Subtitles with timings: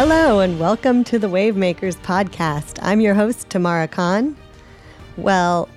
[0.00, 2.78] Hello, and welcome to the Wavemakers podcast.
[2.82, 4.36] I'm your host, Tamara Khan.
[5.16, 5.68] Well,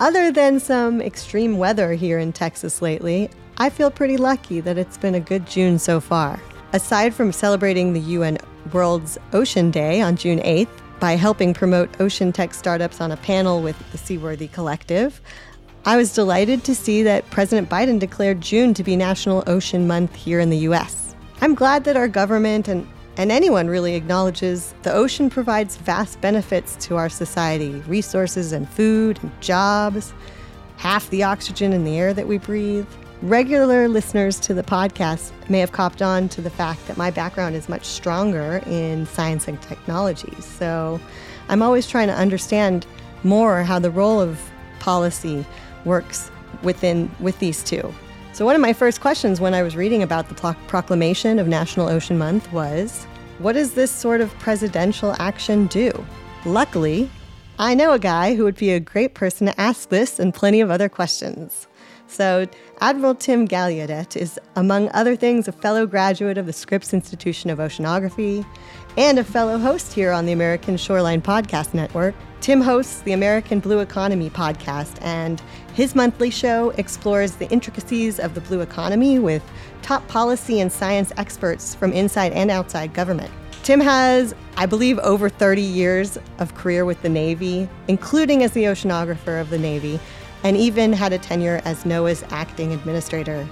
[0.00, 4.98] other than some extreme weather here in Texas lately, I feel pretty lucky that it's
[4.98, 6.42] been a good June so far.
[6.72, 8.38] Aside from celebrating the UN
[8.72, 13.62] World's Ocean Day on June 8th by helping promote ocean tech startups on a panel
[13.62, 15.20] with the Seaworthy Collective,
[15.84, 20.16] I was delighted to see that President Biden declared June to be National Ocean Month
[20.16, 21.14] here in the US.
[21.40, 26.76] I'm glad that our government and and anyone really acknowledges the ocean provides vast benefits
[26.86, 30.14] to our society resources and food and jobs,
[30.76, 32.86] half the oxygen in the air that we breathe.
[33.20, 37.54] Regular listeners to the podcast may have copped on to the fact that my background
[37.54, 40.34] is much stronger in science and technology.
[40.40, 40.98] So
[41.48, 42.86] I'm always trying to understand
[43.22, 44.40] more how the role of
[44.80, 45.44] policy
[45.84, 46.30] works
[46.62, 47.94] within with these two.
[48.34, 51.90] So, one of my first questions when I was reading about the proclamation of National
[51.90, 53.04] Ocean Month was
[53.40, 55.92] what does this sort of presidential action do?
[56.46, 57.10] Luckily,
[57.58, 60.62] I know a guy who would be a great person to ask this and plenty
[60.62, 61.68] of other questions.
[62.06, 62.46] So,
[62.80, 67.58] Admiral Tim Gallaudet is, among other things, a fellow graduate of the Scripps Institution of
[67.58, 68.46] Oceanography
[68.96, 72.14] and a fellow host here on the American Shoreline Podcast Network.
[72.40, 75.40] Tim hosts the American Blue Economy podcast, and
[75.74, 79.42] his monthly show explores the intricacies of the blue economy with
[79.80, 83.30] top policy and science experts from inside and outside government.
[83.62, 88.64] Tim has, I believe, over 30 years of career with the Navy, including as the
[88.64, 90.00] oceanographer of the Navy,
[90.44, 93.48] and even had a tenure as NOAA's acting administrator.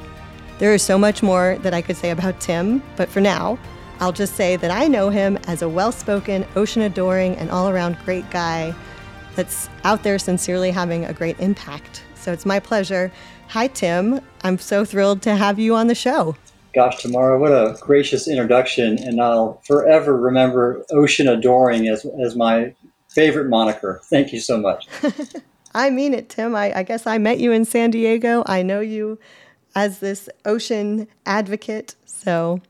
[0.58, 3.58] There is so much more that I could say about Tim, but for now,
[4.00, 7.68] I'll just say that I know him as a well spoken, ocean adoring, and all
[7.68, 8.74] around great guy
[9.36, 12.02] that's out there sincerely having a great impact.
[12.20, 13.10] So it's my pleasure.
[13.48, 14.20] Hi, Tim.
[14.44, 16.36] I'm so thrilled to have you on the show.
[16.74, 18.98] Gosh, Tamara, what a gracious introduction.
[18.98, 22.74] And I'll forever remember Ocean Adoring as, as my
[23.08, 24.00] favorite moniker.
[24.04, 24.86] Thank you so much.
[25.74, 26.54] I mean it, Tim.
[26.54, 28.42] I, I guess I met you in San Diego.
[28.46, 29.18] I know you
[29.74, 31.94] as this ocean advocate.
[32.04, 32.60] So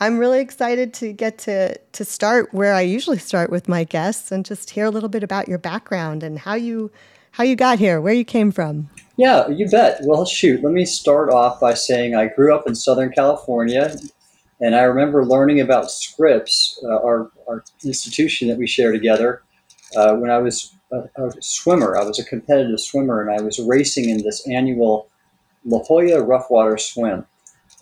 [0.00, 4.32] I'm really excited to get to, to start where I usually start with my guests
[4.32, 6.90] and just hear a little bit about your background and how you
[7.32, 8.88] how you got here, where you came from.
[9.16, 10.00] Yeah, you bet.
[10.02, 13.96] Well, shoot, let me start off by saying I grew up in Southern California,
[14.60, 19.42] and I remember learning about Scripps, uh, our, our institution that we share together,
[19.96, 21.96] uh, when I was a, a, swimmer.
[21.96, 25.08] I was a competitive swimmer, and I was racing in this annual
[25.64, 27.26] La Jolla Rough Water Swim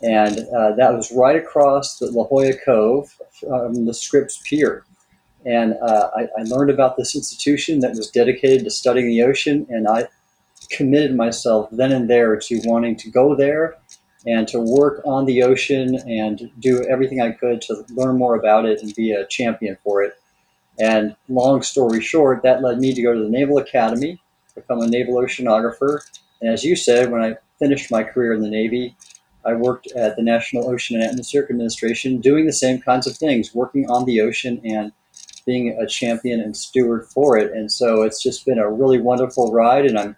[0.02, 4.84] and uh, that was right across the La Jolla Cove from the Scripps Pier.
[5.48, 9.66] And uh, I, I, learned about this institution that was dedicated to studying the ocean,
[9.70, 10.08] and I
[10.68, 13.78] committed myself then and there to wanting to go there
[14.26, 18.66] and to work on the ocean and do everything I could to learn more about
[18.66, 20.20] it and be a champion for it.
[20.78, 24.20] And long story short, that led me to go to the Naval Academy,
[24.54, 26.00] become a naval oceanographer.
[26.42, 28.94] And as you said, when I finished my career in the Navy,
[29.46, 33.54] I worked at the National Ocean and Atmospheric Administration doing the same kinds of things,
[33.54, 34.92] working on the ocean and
[35.48, 37.50] being a champion and steward for it.
[37.54, 40.14] And so it's just been a really wonderful ride, and I'm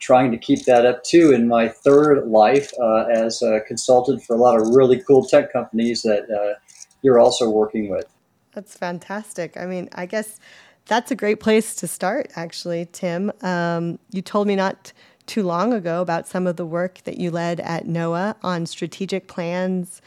[0.00, 4.34] trying to keep that up too in my third life uh, as a consultant for
[4.34, 6.58] a lot of really cool tech companies that uh,
[7.02, 8.06] you're also working with.
[8.52, 9.56] That's fantastic.
[9.56, 10.40] I mean, I guess
[10.86, 13.30] that's a great place to start, actually, Tim.
[13.42, 14.92] Um, you told me not
[15.26, 19.28] too long ago about some of the work that you led at NOAA on strategic
[19.28, 20.02] plans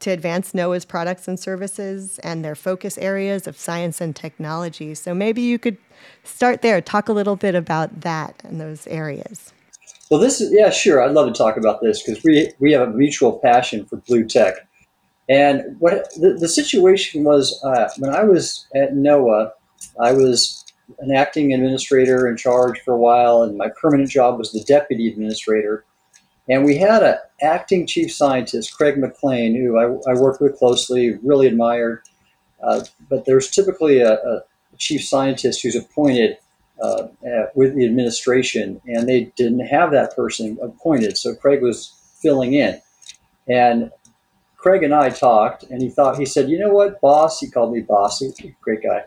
[0.00, 4.94] to advance NOAA's products and services and their focus areas of science and technology.
[4.94, 5.78] So maybe you could
[6.24, 9.52] start there, talk a little bit about that and those areas.
[10.10, 11.02] Well, this is, yeah, sure.
[11.02, 14.24] I'd love to talk about this because we, we have a mutual passion for blue
[14.24, 14.54] tech.
[15.28, 19.50] And what the, the situation was uh, when I was at NOAA,
[20.00, 20.64] I was
[21.00, 25.08] an acting administrator in charge for a while, and my permanent job was the deputy
[25.08, 25.84] administrator.
[26.48, 31.18] And we had an acting chief scientist, Craig McLean, who I, I worked with closely,
[31.22, 32.02] really admired.
[32.62, 34.42] Uh, but there's typically a, a,
[34.78, 36.36] chief scientist who's appointed
[36.82, 41.16] uh, at, with the administration, and they didn't have that person appointed.
[41.16, 42.78] So Craig was filling in.
[43.48, 43.90] And
[44.58, 47.40] Craig and I talked, and he thought, he said, you know what, boss?
[47.40, 48.22] He called me boss,
[48.60, 49.04] great guy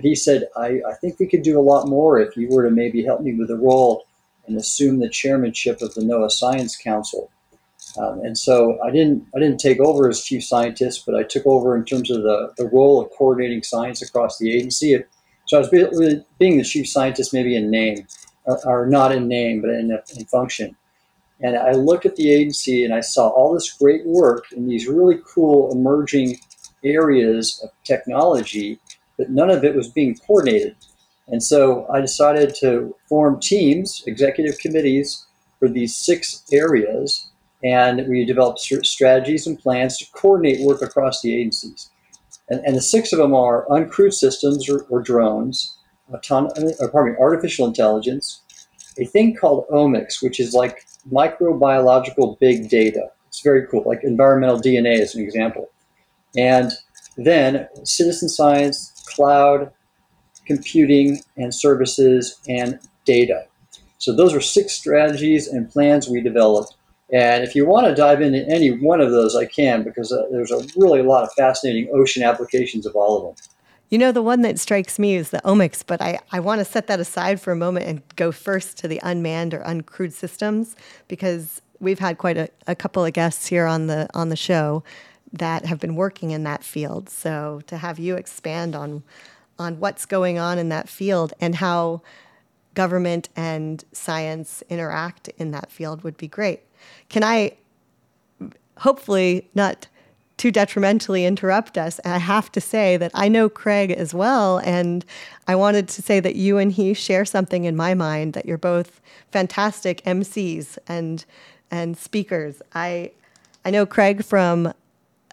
[0.00, 2.70] he said, I, I think we could do a lot more if you were to
[2.70, 4.04] maybe help me with the role
[4.46, 7.30] and assume the chairmanship of the NOAA Science Council.
[7.98, 11.46] Um, and so I didn't I didn't take over as chief scientist, but I took
[11.46, 14.96] over in terms of the, the role of coordinating science across the agency.
[15.46, 18.06] So I was really being the chief scientist, maybe in name,
[18.44, 20.76] or, or not in name, but in, in function.
[21.40, 24.86] And I looked at the agency and I saw all this great work in these
[24.86, 26.38] really cool emerging
[26.84, 28.78] areas of technology,
[29.18, 30.76] but none of it was being coordinated.
[31.32, 35.26] And so I decided to form teams, executive committees
[35.58, 37.30] for these six areas,
[37.64, 41.90] and we developed strategies and plans to coordinate work across the agencies.
[42.50, 45.78] And, and the six of them are uncrewed systems or, or drones,
[46.12, 48.42] auton- or uh, pardon me, artificial intelligence,
[48.98, 53.08] a thing called omics, which is like microbiological big data.
[53.28, 55.70] It's very cool, like environmental DNA as an example.
[56.36, 56.72] And
[57.16, 59.70] then citizen science, cloud,
[60.46, 63.46] computing and services, and data.
[63.98, 66.74] So those are six strategies and plans we developed.
[67.12, 70.22] And if you want to dive into any one of those, I can because uh,
[70.30, 73.44] there's a really a lot of fascinating ocean applications of all of them.
[73.90, 76.64] You know, the one that strikes me is the omics, but I, I want to
[76.64, 80.74] set that aside for a moment and go first to the unmanned or uncrewed systems
[81.08, 84.82] because we've had quite a, a couple of guests here on the on the show
[85.34, 87.10] that have been working in that field.
[87.10, 89.02] So to have you expand on
[89.62, 92.02] on what's going on in that field and how
[92.74, 96.60] government and science interact in that field would be great.
[97.08, 97.56] Can I
[98.78, 99.86] hopefully not
[100.42, 102.00] too detrimentally interrupt us.
[102.04, 104.58] I have to say that I know Craig as well.
[104.58, 105.04] And
[105.46, 108.58] I wanted to say that you and he share something in my mind that you're
[108.58, 109.00] both
[109.30, 111.24] fantastic MCs and
[111.70, 112.60] and speakers.
[112.74, 113.12] I
[113.64, 114.72] I know Craig from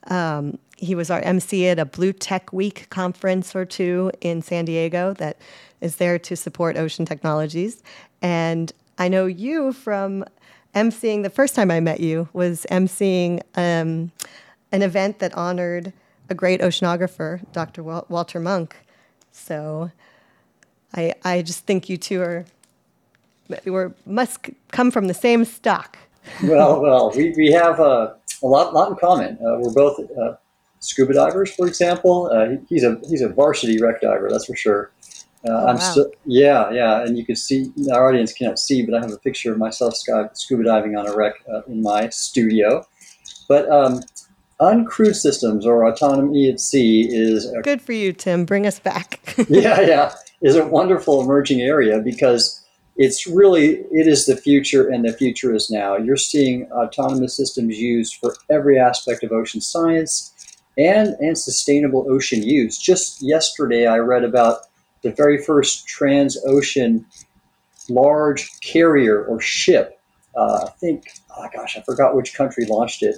[0.07, 4.65] um, he was our MC at a Blue Tech Week conference or two in San
[4.65, 5.37] Diego that
[5.81, 7.83] is there to support ocean technologies.
[8.21, 10.25] And I know you from
[10.75, 14.11] MCing the first time I met you was MCing um,
[14.71, 15.93] an event that honored
[16.29, 17.83] a great oceanographer, Dr.
[17.83, 18.75] Walter Munk.
[19.31, 19.91] So
[20.95, 22.45] I, I just think you two are,
[23.65, 23.71] we
[24.05, 25.97] must come from the same stock.
[26.43, 29.35] well, well, we, we have uh, a lot, lot in common.
[29.35, 30.35] Uh, we're both uh,
[30.79, 32.29] scuba divers, for example.
[32.33, 34.91] Uh, he's a he's a varsity wreck diver, that's for sure.
[35.47, 35.81] Uh, oh, I'm wow.
[35.81, 39.17] still, yeah, yeah, and you can see our audience cannot see, but I have a
[39.17, 42.85] picture of myself scuba diving on a wreck uh, in my studio.
[43.47, 44.01] But um,
[44.59, 48.45] uncrewed systems or autonomy at sea is a, good for you, Tim.
[48.45, 49.19] Bring us back.
[49.49, 52.61] yeah, yeah, is a wonderful emerging area because
[52.97, 55.95] it's really it is the future, and the future is now.
[55.95, 60.33] You're seeing autonomous systems used for every aspect of ocean science
[60.79, 62.77] and and sustainable ocean use.
[62.77, 64.59] Just yesterday, I read about
[65.03, 67.05] the very first trans-ocean
[67.89, 69.99] large carrier or ship.
[70.35, 73.17] Uh, I think, oh gosh, I forgot which country launched it.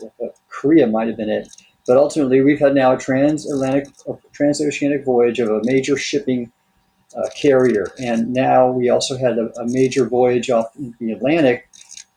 [0.50, 1.50] Korea might have been it.
[1.88, 3.88] But ultimately, we've had now a transatlantic,
[4.34, 6.52] transoceanic voyage of a major shipping
[7.16, 10.68] uh, carrier, and now we also had a, a major voyage off
[11.00, 11.68] the Atlantic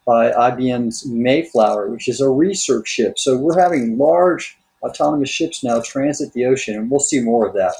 [0.07, 3.19] by IBM's Mayflower, which is a research ship.
[3.19, 7.55] So we're having large autonomous ships now transit the ocean, and we'll see more of
[7.55, 7.75] that.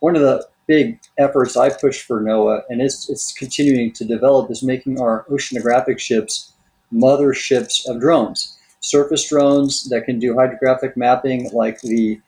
[0.00, 4.50] One of the big efforts I push for NOAA, and it's, it's continuing to develop,
[4.50, 6.52] is making our oceanographic ships
[6.90, 8.58] mother ships of drones.
[8.80, 12.20] Surface drones that can do hydrographic mapping, like the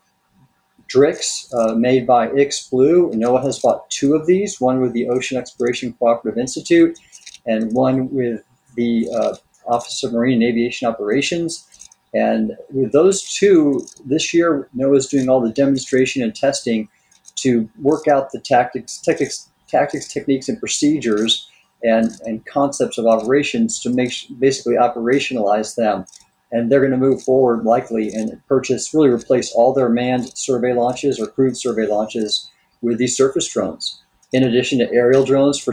[0.88, 3.14] DRIX uh, made by IXBlue.
[3.14, 6.98] NOAA has bought two of these, one with the Ocean Exploration Cooperative Institute
[7.46, 8.42] and one with
[8.74, 9.34] the uh,
[9.66, 11.66] Office of Marine and Aviation Operations.
[12.14, 16.88] And with those two, this year, NOAA is doing all the demonstration and testing
[17.36, 21.48] to work out the tactics, tactics, tactics techniques, and procedures
[21.82, 26.04] and, and concepts of operations to make basically operationalize them.
[26.50, 30.72] And they're going to move forward likely and purchase, really replace all their manned survey
[30.72, 32.50] launches or crewed survey launches
[32.80, 34.02] with these surface drones.
[34.32, 35.72] In addition to aerial drones for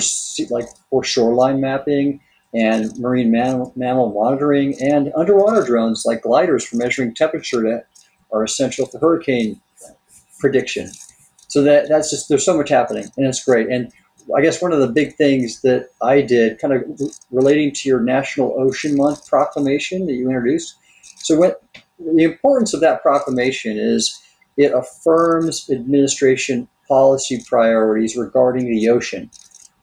[0.49, 2.19] like for shoreline mapping
[2.55, 7.85] and marine mammal, mammal monitoring, and underwater drones like gliders for measuring temperature that
[8.31, 9.59] are essential for hurricane
[10.39, 10.89] prediction.
[11.47, 13.69] So that that's just there's so much happening, and it's great.
[13.69, 13.91] And
[14.35, 16.83] I guess one of the big things that I did, kind of
[17.31, 20.75] relating to your National Ocean Month proclamation that you introduced.
[21.17, 21.61] So what
[21.99, 24.21] the importance of that proclamation is
[24.57, 29.29] it affirms administration policy priorities regarding the ocean.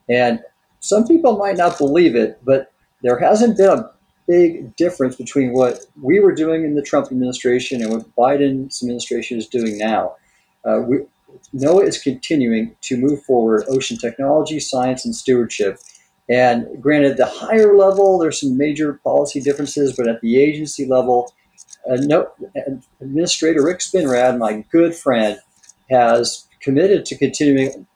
[0.09, 0.41] And
[0.83, 2.73] some people might not believe it, but
[3.03, 3.89] there hasn't been a
[4.27, 9.37] big difference between what we were doing in the Trump administration and what Biden's administration
[9.37, 10.15] is doing now.
[10.65, 10.97] Uh, we,
[11.55, 15.79] NOAA is continuing to move forward ocean technology, science, and stewardship.
[16.29, 21.33] And granted, the higher level, there's some major policy differences, but at the agency level,
[21.89, 22.29] uh, no,
[22.99, 25.39] Administrator Rick Spinrad, my good friend,
[25.89, 27.87] has committed to continuing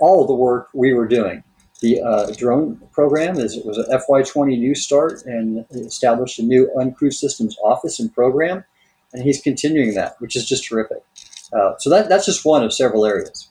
[0.00, 1.42] all of the work we were doing.
[1.86, 6.68] The uh, drone program is it was an FY20 new start and established a new
[6.76, 8.64] uncrewed systems office and program,
[9.12, 11.04] and he's continuing that, which is just terrific.
[11.52, 13.48] Uh, so that, that's just one of several areas.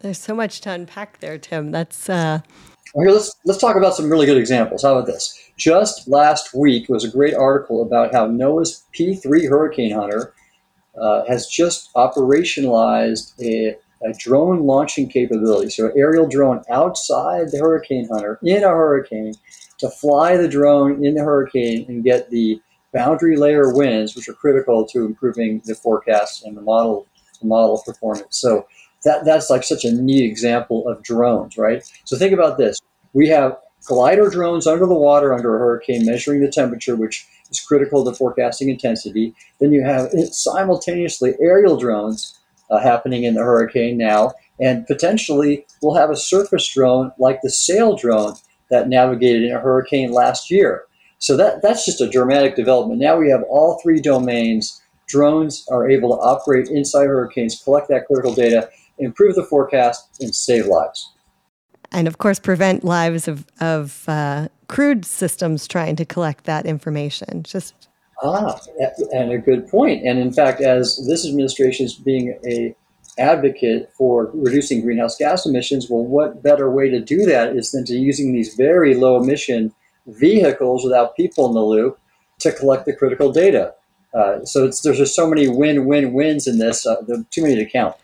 [0.00, 1.70] There's so much to unpack there, Tim.
[1.70, 2.40] That's uh...
[2.94, 3.14] well, here.
[3.14, 4.82] Let's let's talk about some really good examples.
[4.82, 5.34] How about this?
[5.56, 10.34] Just last week was a great article about how NOAA's P3 Hurricane Hunter
[11.00, 15.70] uh, has just operationalized a, a, drone launching capability.
[15.70, 19.34] So, aerial drone outside the Hurricane Hunter in a hurricane
[19.78, 22.60] to fly the drone in the hurricane and get the
[22.92, 27.06] boundary layer winds, which are critical to improving the forecast and the model
[27.40, 28.38] the model performance.
[28.38, 28.66] So
[29.04, 31.82] that that's like such a neat example of drones, right?
[32.04, 32.78] So think about this:
[33.12, 37.60] we have glider drones under the water under a hurricane measuring the temperature, which is
[37.60, 39.34] critical to forecasting intensity.
[39.60, 42.37] Then you have simultaneously aerial drones
[42.70, 47.48] uh, happening in the hurricane now, and potentially we'll have a surface drone like the
[47.48, 50.84] Saildrone that navigated in a hurricane last year.
[51.18, 53.00] So that, that's just a dramatic development.
[53.00, 54.80] Now we have all three domains.
[55.08, 60.34] Drones are able to operate inside hurricanes, collect that critical data, improve the forecast, and
[60.34, 61.12] save lives.
[61.90, 67.42] And of course, prevent lives of, of uh, crewed systems trying to collect that information.
[67.42, 67.88] Just
[68.22, 68.58] ah,
[69.12, 70.06] and a good point.
[70.06, 72.74] And in fact, as this administration is being a
[73.18, 77.84] advocate for reducing greenhouse gas emissions, well, what better way to do that is than
[77.86, 79.72] to using these very low emission
[80.06, 81.98] vehicles without people in the loop
[82.38, 83.74] to collect the critical data.
[84.14, 86.86] Uh, so there's just so many win-win-wins in this.
[86.86, 86.96] Uh,
[87.30, 87.94] too many to count.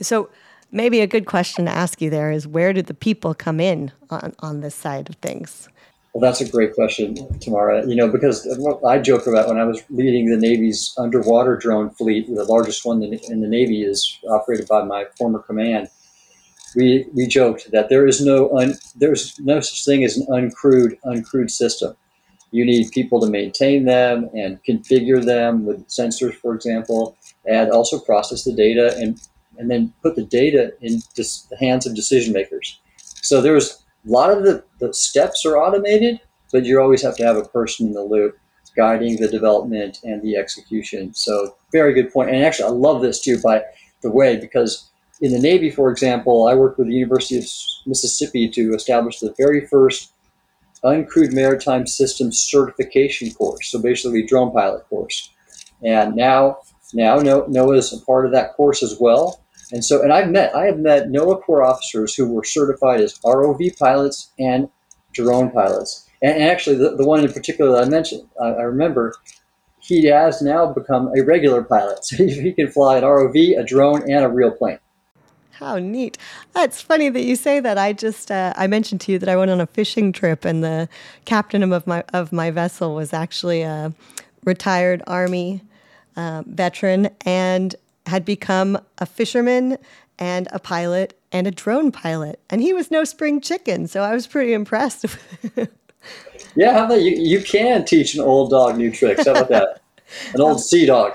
[0.00, 0.28] So
[0.70, 3.92] maybe a good question to ask you there is where did the people come in
[4.10, 5.68] on, on this side of things?
[6.14, 7.86] Well, that's a great question, Tamara.
[7.86, 8.46] You know, because
[8.86, 13.02] I joke about when I was leading the Navy's underwater drone fleet, the largest one
[13.02, 15.88] in the Navy is operated by my former command.
[16.74, 20.98] We, we joked that there is no un, there's no such thing as an uncrewed
[21.04, 21.96] uncrewed system.
[22.50, 27.98] You need people to maintain them and configure them with sensors, for example, and also
[27.98, 29.20] process the data and
[29.58, 32.80] and then put the data in the hands of decision makers.
[33.22, 36.20] So there's a lot of the, the steps are automated,
[36.52, 38.36] but you always have to have a person in the loop
[38.76, 41.12] guiding the development and the execution.
[41.12, 42.30] So very good point.
[42.30, 43.62] And actually, I love this too, by
[44.02, 47.44] the way, because in the Navy, for example, I worked with the University of
[47.86, 50.12] Mississippi to establish the very first
[50.84, 53.70] uncrewed maritime systems certification course.
[53.70, 55.30] So basically, drone pilot course.
[55.82, 56.58] And now,
[56.94, 59.42] now NOAA is a part of that course as well.
[59.72, 63.18] And so, and I've met, I have met NOAA Corps officers who were certified as
[63.18, 64.68] ROV pilots and
[65.12, 66.08] drone pilots.
[66.22, 69.14] And, and actually, the, the one in particular that I mentioned, I, I remember
[69.80, 72.00] he has now become a regular pilot.
[72.04, 74.78] So he can fly an ROV, a drone, and a real plane.
[75.52, 76.16] How neat!
[76.52, 77.78] That's funny that you say that.
[77.78, 80.62] I just uh, I mentioned to you that I went on a fishing trip, and
[80.62, 80.88] the
[81.24, 83.92] captain of my of my vessel was actually a
[84.44, 85.62] retired Army
[86.16, 87.74] uh, veteran, and
[88.08, 89.78] had become a fisherman
[90.18, 92.40] and a pilot and a drone pilot.
[92.50, 95.06] And he was no spring chicken, so I was pretty impressed.
[96.56, 97.12] yeah, how about you?
[97.12, 99.26] You can teach an old dog new tricks.
[99.26, 99.80] How about that?
[100.34, 101.14] An old sea dog.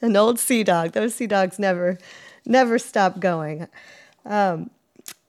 [0.00, 0.92] An old sea dog.
[0.92, 1.98] Those sea dogs never,
[2.44, 3.68] never stop going.
[4.26, 4.70] Um,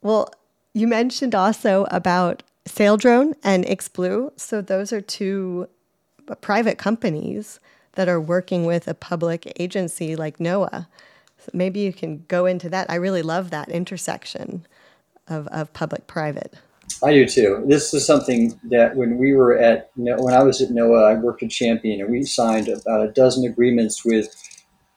[0.01, 0.33] well,
[0.73, 4.31] you mentioned also about Saildrone and IXBlue.
[4.39, 5.67] So those are two
[6.41, 7.59] private companies
[7.93, 10.87] that are working with a public agency like NOAA.
[11.39, 12.89] So maybe you can go into that.
[12.89, 14.65] I really love that intersection
[15.27, 16.55] of, of public private.
[17.03, 17.63] I do too.
[17.67, 21.43] This is something that when we were at when I was at NOAA, I worked
[21.43, 24.33] at Champion, and we signed about a dozen agreements with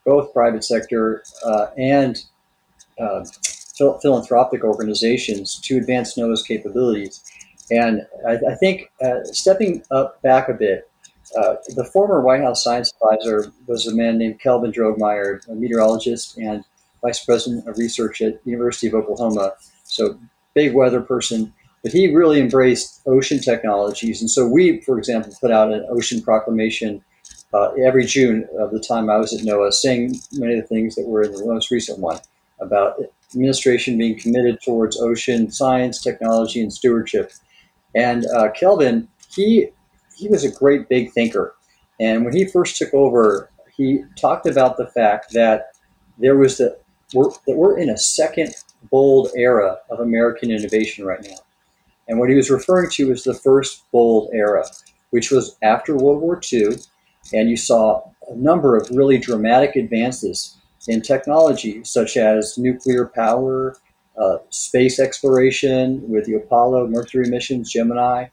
[0.05, 2.23] both private sector uh, and
[2.99, 3.25] uh,
[4.03, 7.23] philanthropic organizations to advance NOAA's capabilities.
[7.71, 10.89] And I, I think uh, stepping up back a bit,
[11.35, 16.37] uh, the former White House science advisor was a man named Kelvin Droegemeier, a meteorologist
[16.39, 16.65] and
[17.03, 19.53] vice president of research at University of Oklahoma.
[19.85, 20.19] So
[20.55, 21.53] big weather person,
[21.83, 24.21] but he really embraced ocean technologies.
[24.21, 27.03] And so we, for example, put out an ocean proclamation
[27.53, 30.95] uh, every June of the time I was at NOAA, saying many of the things
[30.95, 32.19] that were in the most recent one
[32.61, 32.97] about
[33.35, 37.33] administration being committed towards ocean science, technology, and stewardship.
[37.95, 39.69] And uh, Kelvin, he
[40.17, 41.55] he was a great big thinker.
[42.01, 45.73] And when he first took over, he talked about the fact that
[46.19, 46.79] there was the
[47.15, 48.55] we're, that we're in a second
[48.91, 51.37] bold era of American innovation right now.
[52.09, 54.65] And what he was referring to was the first bold era,
[55.11, 56.77] which was after World War II.
[57.33, 60.57] And you saw a number of really dramatic advances
[60.89, 63.77] in technology, such as nuclear power,
[64.19, 68.27] uh, space exploration with the Apollo Mercury missions, Gemini,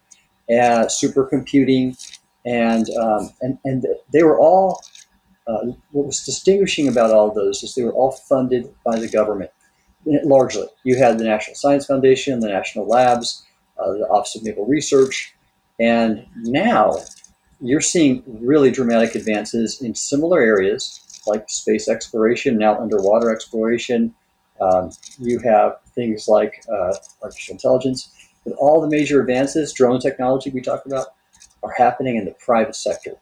[0.49, 1.97] uh, supercomputing,
[2.45, 4.81] and, um, and and they were all
[5.47, 9.07] uh, what was distinguishing about all of those is they were all funded by the
[9.09, 9.51] government
[10.05, 10.67] largely.
[10.83, 13.45] You had the National Science Foundation, the national labs,
[13.77, 15.33] uh, the Office of Naval Research,
[15.79, 16.97] and now
[17.61, 24.13] you're seeing really dramatic advances in similar areas like space exploration, now underwater exploration.
[24.59, 28.11] Um, you have things like uh, artificial intelligence.
[28.45, 31.07] But all the major advances, drone technology we talked about,
[31.63, 33.15] are happening in the private sector.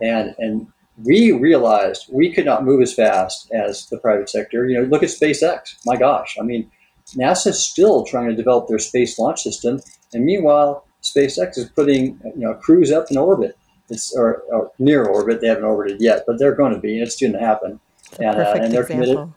[0.00, 0.66] And, and
[1.04, 4.66] we realized we could not move as fast as the private sector.
[4.66, 5.76] You know, look at SpaceX.
[5.84, 6.70] My gosh, I mean,
[7.14, 9.80] NASA's still trying to develop their space launch system,
[10.12, 13.56] and meanwhile, SpaceX is putting you know crews up in orbit.
[13.88, 15.40] It's or, or near orbit.
[15.40, 17.00] They haven't orbited yet, but they're going to be.
[17.00, 17.80] It's going to happen,
[18.18, 19.34] and, uh, and they're example.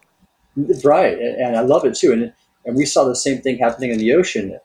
[0.56, 0.84] committed.
[0.84, 2.12] Right, and I love it too.
[2.12, 2.34] And
[2.66, 4.60] and we saw the same thing happening in the ocean.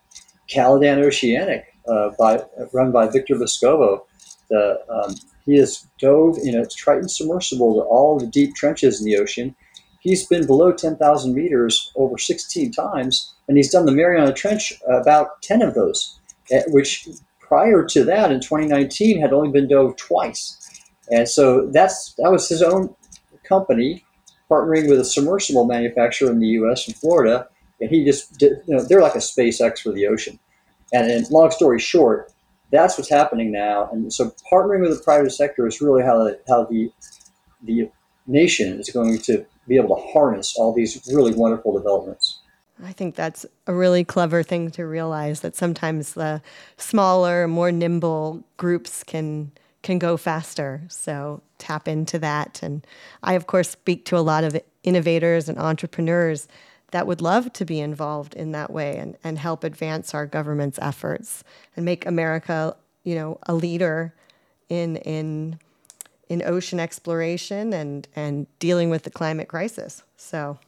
[0.49, 4.03] Caladan Oceanic, uh, by run by Victor Vescovo,
[4.50, 9.07] the um, he has dove in a Triton submersible to all the deep trenches in
[9.07, 9.55] the ocean.
[10.00, 15.43] He's been below 10,000 meters over 16 times, and he's done the Mariana Trench about
[15.43, 16.19] 10 of those,
[16.50, 17.09] eh, which
[17.41, 20.59] prior to that in 2019 had only been dove twice.
[21.11, 22.95] And so that's that was his own
[23.45, 24.05] company
[24.50, 26.87] partnering with a submersible manufacturer in the U.S.
[26.88, 27.49] in Florida,
[27.80, 30.38] and he just did, you know they're like a SpaceX for the ocean.
[30.92, 32.33] And, and long story short,
[32.71, 33.88] that's what's happening now.
[33.92, 36.90] And so partnering with the private sector is really how the, how the,
[37.62, 37.90] the
[38.26, 42.40] nation is going to be able to harness all these really wonderful developments.
[42.85, 46.42] I think that's a really clever thing to realize that sometimes the
[46.76, 49.52] smaller, more nimble groups can
[49.83, 50.83] can go faster.
[50.88, 52.61] So tap into that.
[52.62, 52.85] And
[53.23, 56.49] I, of course, speak to a lot of innovators and entrepreneurs
[56.93, 60.78] that would love to be involved in that way and, and help advance our government's
[60.81, 61.43] efforts
[61.75, 64.14] and make America, you know, a leader
[64.69, 65.59] in in
[66.28, 70.02] in ocean exploration and and dealing with the climate crisis.
[70.16, 70.59] So.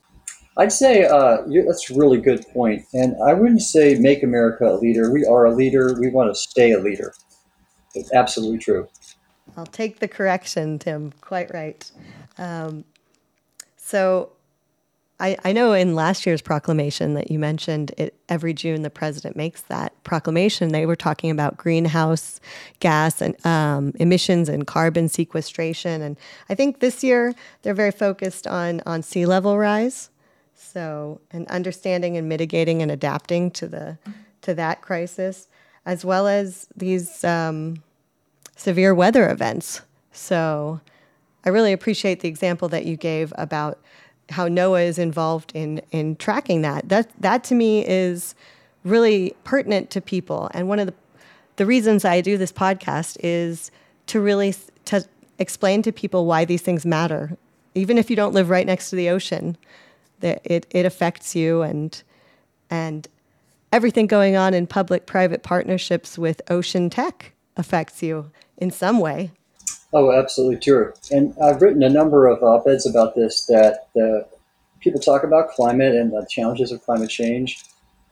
[0.56, 2.84] I'd say uh, that's a really good point.
[2.92, 5.12] and I wouldn't say make America a leader.
[5.12, 5.96] We are a leader.
[6.00, 7.14] We want to stay a leader.
[7.94, 8.88] It's absolutely true.
[9.56, 11.12] I'll take the correction, Tim.
[11.20, 11.88] Quite right.
[12.38, 12.84] Um,
[13.76, 14.32] so
[15.20, 19.36] I, I know in last year's proclamation that you mentioned it every June the president
[19.36, 20.68] makes that proclamation.
[20.70, 22.40] They were talking about greenhouse
[22.78, 26.16] gas and um, emissions and carbon sequestration, and
[26.48, 30.10] I think this year they're very focused on on sea level rise.
[30.54, 33.98] So and understanding and mitigating and adapting to the
[34.42, 35.48] to that crisis,
[35.84, 37.82] as well as these um,
[38.56, 39.82] severe weather events.
[40.12, 40.80] So
[41.44, 43.80] I really appreciate the example that you gave about
[44.30, 46.88] how NOAA is involved in in tracking that.
[46.88, 48.34] That that to me is
[48.84, 50.50] really pertinent to people.
[50.54, 50.94] And one of the
[51.56, 53.70] the reasons I do this podcast is
[54.06, 54.54] to really
[54.86, 55.04] to
[55.38, 57.36] explain to people why these things matter.
[57.74, 59.56] Even if you don't live right next to the ocean,
[60.20, 62.02] that it, it affects you and
[62.70, 63.08] and
[63.72, 69.30] everything going on in public private partnerships with ocean tech affects you in some way.
[69.92, 70.92] Oh, absolutely true.
[71.10, 74.26] And I've written a number of op-eds about this that the
[74.80, 77.64] people talk about climate and the challenges of climate change.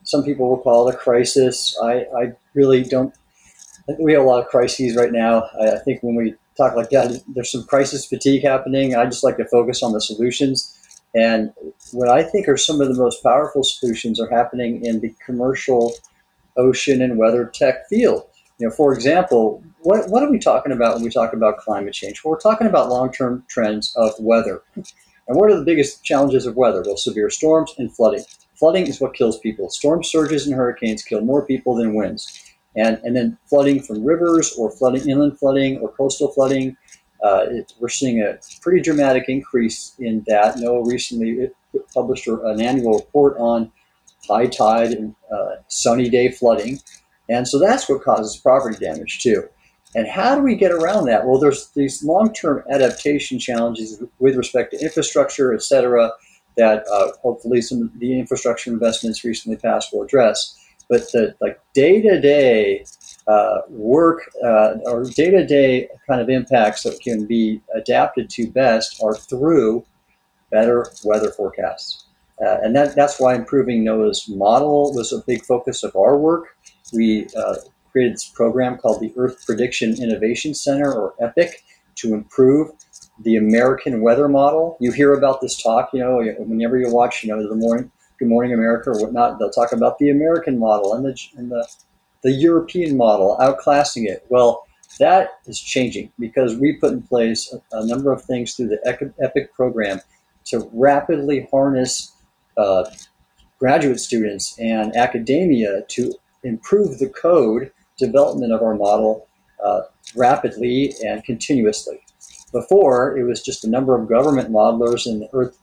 [0.04, 1.76] Some people will call it a crisis.
[1.82, 3.14] I, I really don't.
[4.00, 5.48] we have a lot of crises right now.
[5.60, 8.96] I, I think when we talk like that, there's some crisis fatigue happening.
[8.96, 10.72] I just like to focus on the solutions.
[11.14, 11.52] And
[11.92, 15.94] what I think are some of the most powerful solutions are happening in the commercial
[16.56, 18.24] ocean and weather tech field.
[18.58, 21.92] You know, for example, what, what are we talking about when we talk about climate
[21.92, 22.24] change?
[22.24, 24.62] Well, we're talking about long-term trends of weather.
[24.74, 26.82] And what are the biggest challenges of weather?
[26.84, 28.24] Well, severe storms and flooding.
[28.54, 29.68] Flooding is what kills people.
[29.68, 32.42] Storm surges and hurricanes kill more people than winds.
[32.74, 36.76] And, and then flooding from rivers or flooding, inland flooding or coastal flooding.
[37.22, 40.56] Uh, it, we're seeing a pretty dramatic increase in that.
[40.56, 41.50] NOAA recently
[41.92, 43.72] published an annual report on
[44.28, 46.78] high tide and uh, sunny day flooding.
[47.28, 49.48] And so that's what causes property damage too.
[49.94, 51.26] And how do we get around that?
[51.26, 56.12] Well, there's these long-term adaptation challenges with respect to infrastructure, et cetera,
[56.56, 60.54] that uh, hopefully some of the infrastructure investments recently passed will address.
[60.88, 62.84] But the like day-to-day
[63.26, 69.16] uh, work uh, or day-to-day kind of impacts that can be adapted to best are
[69.16, 69.84] through
[70.50, 72.04] better weather forecasts.
[72.40, 76.55] Uh, and that, that's why improving NOAA's model was a big focus of our work.
[76.92, 77.56] We uh,
[77.92, 81.64] created this program called the Earth Prediction Innovation Center, or EPIC,
[81.96, 82.70] to improve
[83.22, 84.76] the American weather model.
[84.80, 88.28] You hear about this talk, you know, whenever you watch, you know, the morning, Good
[88.28, 91.66] Morning America or whatnot, they'll talk about the American model and the and the,
[92.22, 94.26] the European model, outclassing it.
[94.28, 94.66] Well,
[94.98, 99.12] That is changing because we put in place a, a number of things through the
[99.20, 100.00] EPIC program
[100.46, 102.12] to rapidly harness
[102.56, 102.84] uh,
[103.58, 106.12] graduate students and academia to
[106.44, 109.28] improve the code development of our model
[109.64, 109.82] uh,
[110.14, 112.00] rapidly and continuously.
[112.52, 115.58] Before, it was just a number of government modelers in the Earth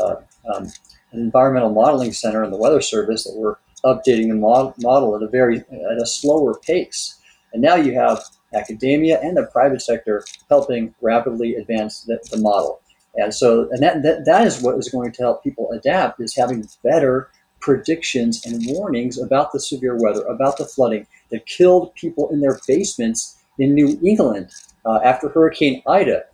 [0.00, 0.16] uh,
[0.54, 0.68] um,
[1.12, 5.28] Environmental Modeling Center and the Weather Service that were updating the mod- model at a
[5.28, 7.18] very at a slower pace.
[7.52, 8.22] And now you have
[8.54, 12.80] academia and the private sector helping rapidly advance the, the model.
[13.16, 16.36] And so, and that, that, that is what is going to help people adapt is
[16.36, 22.28] having better predictions and warnings about the severe weather, about the flooding that killed people
[22.30, 24.50] in their basements in New England
[24.84, 26.24] uh, after Hurricane Ida.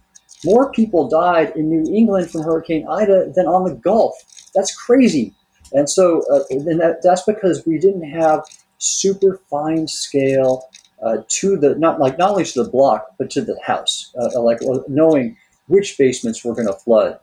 [0.44, 4.14] More people died in New England from Hurricane Ida than on the Gulf.
[4.54, 5.34] That's crazy.
[5.72, 8.44] And so, uh, and that, that's because we didn't have
[8.78, 10.68] super fine scale
[11.02, 14.40] uh, to the not like not only to the block but to the house, uh,
[14.40, 14.58] like
[14.88, 15.36] knowing
[15.68, 17.18] which basements were going to flood.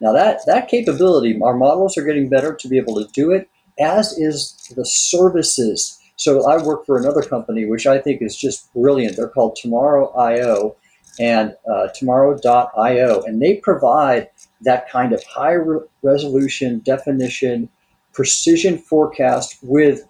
[0.00, 3.48] Now that that capability, our models are getting better to be able to do it,
[3.78, 5.98] as is the services.
[6.16, 9.16] So I work for another company which I think is just brilliant.
[9.16, 10.76] They're called Tomorrow.io
[11.18, 14.28] and uh, Tomorrow.io, and they provide
[14.62, 17.68] that kind of high re- resolution definition,
[18.12, 20.04] precision forecast with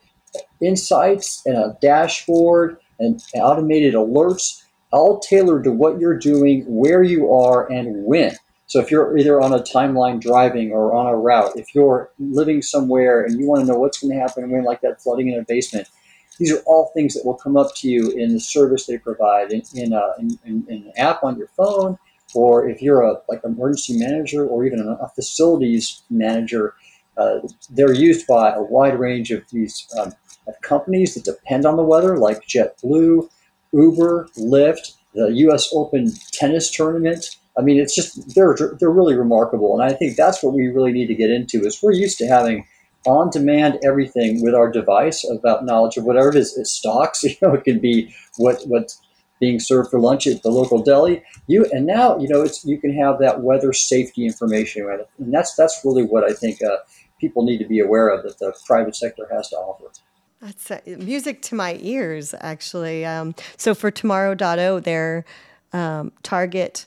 [0.60, 7.32] insights and a dashboard and automated alerts all tailored to what you're doing, where you
[7.32, 8.36] are, and when.
[8.70, 12.62] So if you're either on a timeline driving or on a route, if you're living
[12.62, 15.40] somewhere and you want to know what's going to happen when, like that flooding in
[15.40, 15.88] a basement,
[16.38, 19.50] these are all things that will come up to you in the service they provide
[19.50, 21.98] in, in, a, in, in, in an app on your phone,
[22.32, 26.74] or if you're a like emergency manager or even a facilities manager.
[27.16, 30.12] Uh, they're used by a wide range of these um,
[30.62, 33.28] companies that depend on the weather, like JetBlue,
[33.72, 35.68] Uber, Lyft, the U.S.
[35.72, 37.36] Open tennis tournament.
[37.60, 40.92] I mean, it's just they're they're really remarkable, and I think that's what we really
[40.92, 41.60] need to get into.
[41.60, 42.66] Is we're used to having
[43.06, 46.56] on-demand everything with our device about knowledge of whatever it is.
[46.56, 48.98] It stocks, you know, it can be what what's
[49.40, 51.22] being served for lunch at the local deli.
[51.48, 55.54] You and now you know it's you can have that weather safety information, and that's
[55.54, 56.78] that's really what I think uh,
[57.20, 59.84] people need to be aware of that the private sector has to offer.
[60.40, 63.04] That's uh, music to my ears, actually.
[63.04, 65.26] Um, so for Tomorrow.io, their
[65.74, 66.86] um, target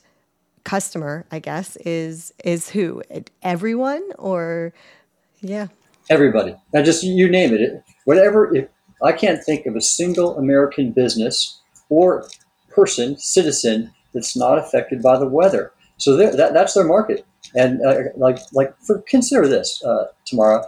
[0.64, 3.02] customer, I guess, is is who?
[3.42, 4.72] Everyone or
[5.40, 5.68] yeah?
[6.10, 6.56] Everybody.
[6.72, 7.82] Now, just you name it.
[8.04, 8.54] Whatever.
[8.54, 8.68] If,
[9.02, 12.26] I can't think of a single American business or
[12.70, 15.72] person, citizen, that's not affected by the weather.
[15.96, 17.26] So that, that's their market.
[17.54, 20.66] And uh, like like for, consider this, uh, Tamara,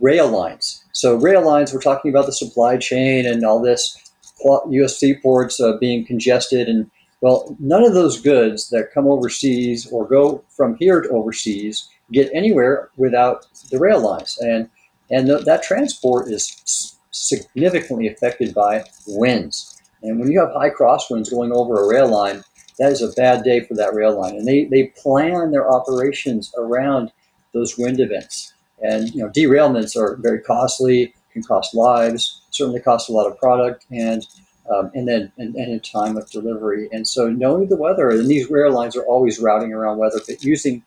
[0.00, 0.84] rail lines.
[0.92, 3.96] So rail lines, we're talking about the supply chain and all this
[4.44, 4.98] U.S.
[4.98, 6.90] seaports uh, being congested, and
[7.24, 12.30] well, none of those goods that come overseas or go from here to overseas get
[12.34, 14.68] anywhere without the rail lines, and
[15.10, 19.80] and th- that transport is significantly affected by winds.
[20.02, 22.44] And when you have high crosswinds going over a rail line,
[22.78, 24.34] that is a bad day for that rail line.
[24.34, 27.10] And they, they plan their operations around
[27.54, 28.52] those wind events.
[28.82, 33.38] And you know, derailments are very costly, can cost lives, certainly cost a lot of
[33.38, 34.26] product, and
[34.72, 36.88] um, and then and, and in time of delivery.
[36.92, 40.42] And so knowing the weather, and these rail lines are always routing around weather, but
[40.42, 40.82] using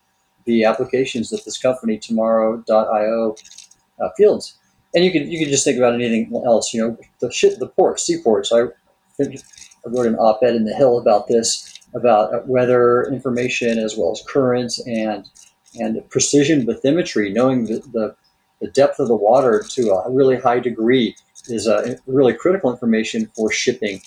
[0.45, 3.35] the applications that this company tomorrow.io
[4.01, 4.57] uh, fields.
[4.95, 6.73] And you can you can just think about anything else.
[6.73, 8.51] You know, the ship, the ports, seaports.
[8.51, 8.61] I,
[9.19, 9.25] I
[9.85, 14.79] wrote an op-ed in the Hill about this, about weather information as well as currents
[14.87, 15.29] and
[15.79, 18.15] and precision bathymetry, knowing the, the,
[18.61, 21.15] the depth of the water to a really high degree
[21.49, 24.01] is uh, really critical information for shipping.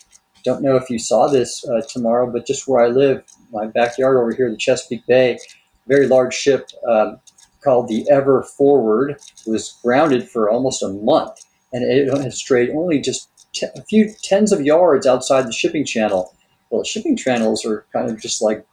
[0.45, 3.23] Don't know if you saw this uh, tomorrow, but just where I live,
[3.53, 5.39] my backyard over here, the Chesapeake Bay,
[5.87, 7.21] very large ship um,
[7.63, 13.01] called the Ever Forward was grounded for almost a month, and it has strayed only
[13.01, 16.35] just t- a few tens of yards outside the shipping channel.
[16.71, 18.65] Well, shipping channels are kind of just like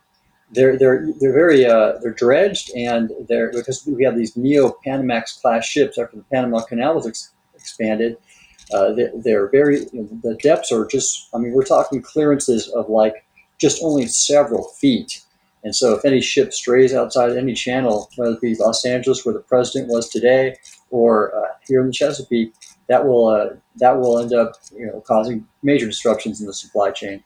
[0.51, 5.41] they're they're they're very uh, they're dredged and they're because we have these neo Panamax
[5.41, 8.17] class ships after the Panama Canal was ex- expanded.
[8.73, 13.25] Uh, they're, very the depths are just I mean we're talking clearances of like
[13.59, 15.23] just only several feet.
[15.63, 19.33] And so if any ship strays outside any channel, whether it be Los Angeles where
[19.33, 20.55] the president was today,
[20.91, 22.53] or uh, here in the Chesapeake,
[22.87, 26.91] that will uh, that will end up you know causing major disruptions in the supply
[26.91, 27.23] chain.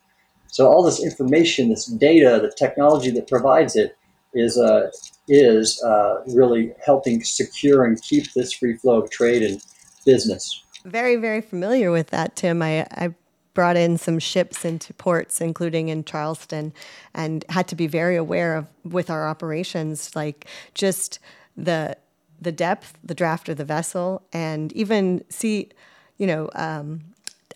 [0.48, 3.98] So all this information, this data, the technology that provides it
[4.34, 4.92] is uh,
[5.28, 9.64] is uh, really helping secure and keep this free flow of trade and
[10.06, 10.64] business.
[10.84, 12.62] Very, very familiar with that, Tim.
[12.62, 13.14] I, I
[13.54, 16.74] brought in some ships into ports, including in Charleston,
[17.14, 21.20] and had to be very aware of with our operations, like just
[21.56, 21.98] the
[22.42, 25.70] the depth, the draft of the vessel, and even see,
[26.18, 27.02] you know, um,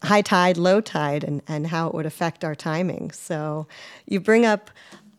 [0.04, 3.10] high tide, low tide, and, and how it would affect our timing.
[3.10, 3.66] So
[4.06, 4.70] you bring up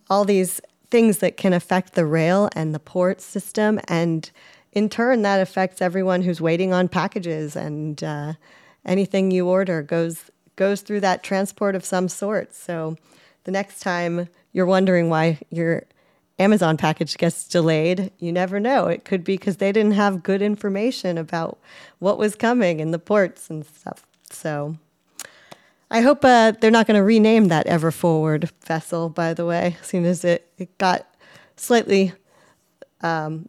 [0.08, 4.30] all these things that can affect the rail and the port system, and
[4.76, 8.34] in turn, that affects everyone who's waiting on packages, and uh,
[8.84, 12.54] anything you order goes goes through that transport of some sort.
[12.54, 12.96] So
[13.44, 15.84] the next time you're wondering why your
[16.38, 18.86] Amazon package gets delayed, you never know.
[18.88, 21.58] It could be because they didn't have good information about
[21.98, 24.06] what was coming in the ports and stuff.
[24.30, 24.76] So
[25.90, 29.76] I hope uh, they're not going to rename that Ever Forward vessel, by the way,
[29.80, 31.06] seeing as it, it got
[31.56, 32.12] slightly,
[33.02, 33.48] um,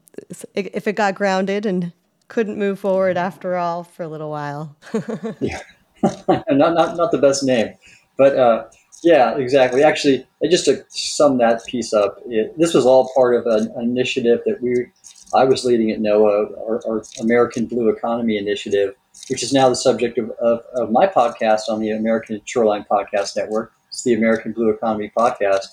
[0.56, 1.94] if it got grounded and
[2.28, 4.76] couldn't move forward after all for a little while.
[5.40, 5.62] yeah,
[6.28, 7.74] not, not, not the best name,
[8.18, 8.66] but uh,
[9.04, 9.84] yeah, exactly.
[9.84, 14.42] Actually, just to sum that piece up, it, this was all part of an, initiative
[14.46, 14.88] that we,
[15.34, 18.96] I was leading at NOAA, our, our American Blue Economy Initiative,
[19.30, 23.36] which is now the subject of, of, of, my podcast on the American Shoreline Podcast
[23.36, 23.72] Network.
[23.90, 25.68] It's the American Blue Economy Podcast.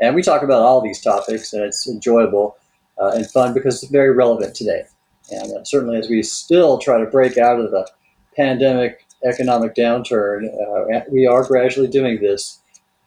[0.00, 2.56] And we talk about all these topics, and it's enjoyable
[3.00, 4.84] uh, and fun because it's very relevant today.
[5.30, 7.88] And uh, certainly, as we still try to break out of the
[8.36, 12.60] pandemic economic downturn, uh, we are gradually doing this.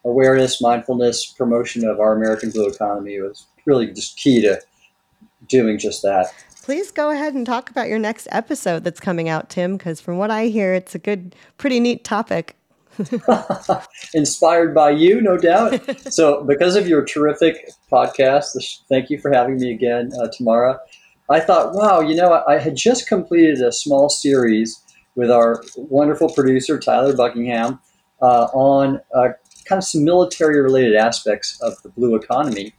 [0.05, 4.61] Awareness, mindfulness, promotion of our American Blue economy was really just key to
[5.47, 6.27] doing just that
[6.69, 10.19] please go ahead and talk about your next episode that's coming out, Tim, because from
[10.19, 12.55] what I hear, it's a good, pretty neat topic.
[14.13, 15.79] Inspired by you, no doubt.
[16.11, 20.79] so, because of your terrific podcast, thank you for having me again, uh, Tamara.
[21.29, 24.83] I thought, wow, you know, I, I had just completed a small series
[25.15, 27.79] with our wonderful producer, Tyler Buckingham,
[28.21, 29.29] uh, on uh,
[29.65, 32.73] kind of some military related aspects of the blue economy.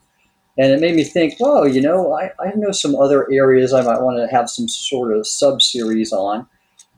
[0.59, 3.83] And it made me think, well, you know, I, I know some other areas I
[3.83, 6.47] might want to have some sort of sub series on.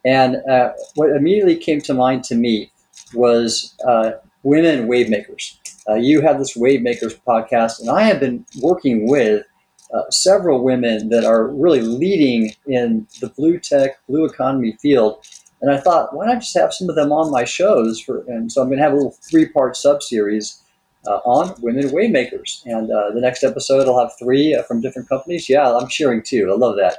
[0.04, 2.71] And uh, what immediately came to mind to me
[3.14, 5.58] was uh, women wave makers.
[5.88, 9.44] Uh, you have this Wave Makers podcast, and I have been working with
[9.92, 15.24] uh, several women that are really leading in the blue tech, blue economy field.
[15.60, 18.00] And I thought, why not just have some of them on my shows?
[18.00, 20.62] For, and so I'm going to have a little three part sub series
[21.06, 22.62] uh, on women wave makers.
[22.64, 25.48] And uh, the next episode, I'll have three uh, from different companies.
[25.48, 26.50] Yeah, I'm sharing too.
[26.50, 26.98] I love that.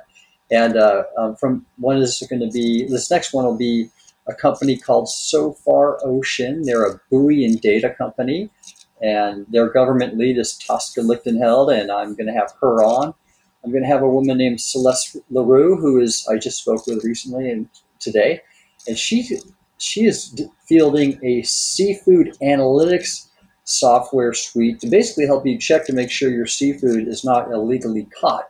[0.52, 3.90] And uh, um, from one is going to be this next one will be
[4.28, 6.64] a company called Sofar Ocean.
[6.64, 8.50] They're a buoy and data company,
[9.02, 13.14] and their government lead is Tosca Lichtenheld, and I'm going to have her on.
[13.64, 17.04] I'm going to have a woman named Celeste Larue, who is I just spoke with
[17.04, 18.42] recently and today,
[18.88, 19.40] and she
[19.78, 23.28] she is fielding a seafood analytics
[23.66, 28.08] software suite to basically help you check to make sure your seafood is not illegally
[28.20, 28.50] caught.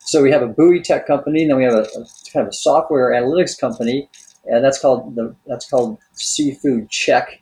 [0.00, 2.48] So we have a buoy tech company, and then we have a, a kind of
[2.48, 4.08] a software analytics company,
[4.46, 7.40] and that's called the that's called Seafood Check.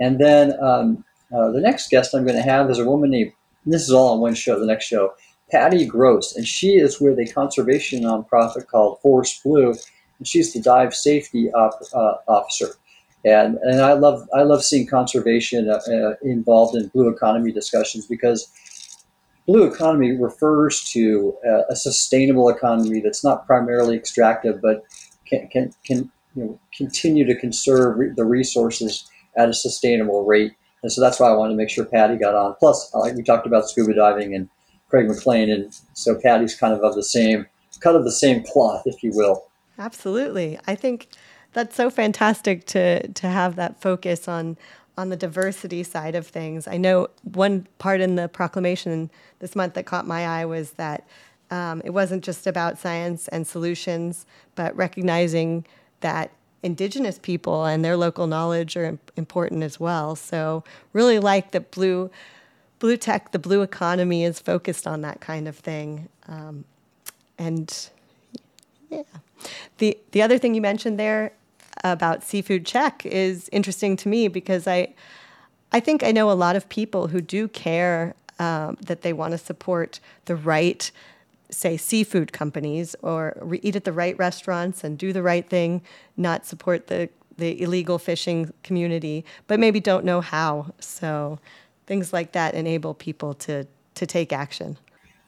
[0.00, 1.04] And then um,
[1.34, 3.32] uh, the next guest I'm going to have is a woman named.
[3.64, 4.60] This is all on one show.
[4.60, 5.14] The next show,
[5.50, 9.74] Patty Gross, and she is with a conservation nonprofit called Force Blue,
[10.18, 12.74] and she's the dive safety op, uh, officer
[13.26, 18.06] and and I love I love seeing conservation uh, uh, involved in blue economy discussions
[18.06, 18.48] because
[19.46, 24.84] blue economy refers to uh, a sustainable economy that's not primarily extractive, but
[25.26, 30.52] can can, can you know, continue to conserve re- the resources at a sustainable rate.
[30.82, 32.54] And so that's why I wanted to make sure Patty got on.
[32.60, 34.48] Plus, like we talked about scuba diving and
[34.88, 37.46] Craig McLean, and so Patty's kind of of the same
[37.80, 39.48] cut of the same cloth, if you will.
[39.78, 41.08] Absolutely, I think
[41.52, 44.56] that's so fantastic to to have that focus on
[44.96, 46.68] on the diversity side of things.
[46.68, 51.06] I know one part in the proclamation this month that caught my eye was that
[51.50, 55.66] um, it wasn't just about science and solutions, but recognizing
[56.00, 56.30] that
[56.62, 60.16] indigenous people and their local knowledge are important as well.
[60.16, 62.10] So really like that blue
[62.78, 66.08] blue tech, the blue economy is focused on that kind of thing.
[66.28, 66.64] Um,
[67.38, 67.88] and
[68.90, 69.02] yeah.
[69.78, 71.32] The the other thing you mentioned there
[71.84, 74.94] about seafood check is interesting to me because I,
[75.72, 79.32] I think I know a lot of people who do care um, that they want
[79.32, 80.90] to support the right,
[81.50, 85.82] say, seafood companies or re- eat at the right restaurants and do the right thing,
[86.16, 90.72] not support the the illegal fishing community, but maybe don't know how.
[90.80, 91.38] So
[91.86, 94.78] things like that enable people to to take action.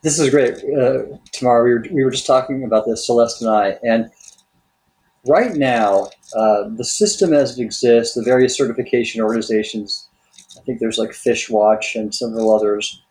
[0.03, 1.03] This is great, uh,
[1.33, 1.65] Tamara.
[1.65, 4.11] We were, we were just talking about this, Celeste and I, and
[5.27, 10.09] right now, uh, the system as it exists, the various certification organizations,
[10.57, 13.03] I think there's like Fishwatch and several others,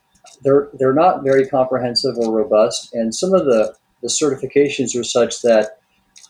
[0.43, 2.93] they're, they're not very comprehensive or robust.
[2.93, 5.79] And some of the, the certifications are such that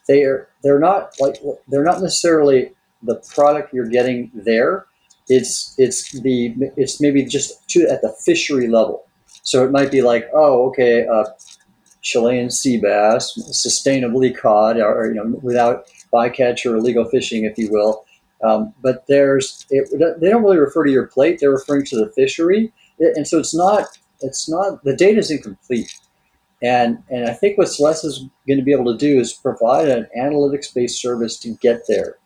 [0.08, 2.72] they are, they're not like, they're not necessarily
[3.04, 4.86] the product you're getting there.
[5.28, 9.06] It's, it's the, it's maybe just to, at the fishery level.
[9.44, 11.26] So it might be like, oh, okay, uh,
[12.02, 17.70] Chilean sea bass, sustainably caught, or you know, without bycatch or illegal fishing, if you
[17.70, 18.06] will.
[18.44, 19.90] Um, but there's it,
[20.22, 23.56] they don't really refer to your plate; they're referring to the fishery, and so it's
[23.56, 23.86] not
[24.22, 25.94] it's not the data is incomplete.
[26.64, 29.88] And and I think what Celeste is going to be able to do is provide
[29.88, 32.18] an analytics based service to get there.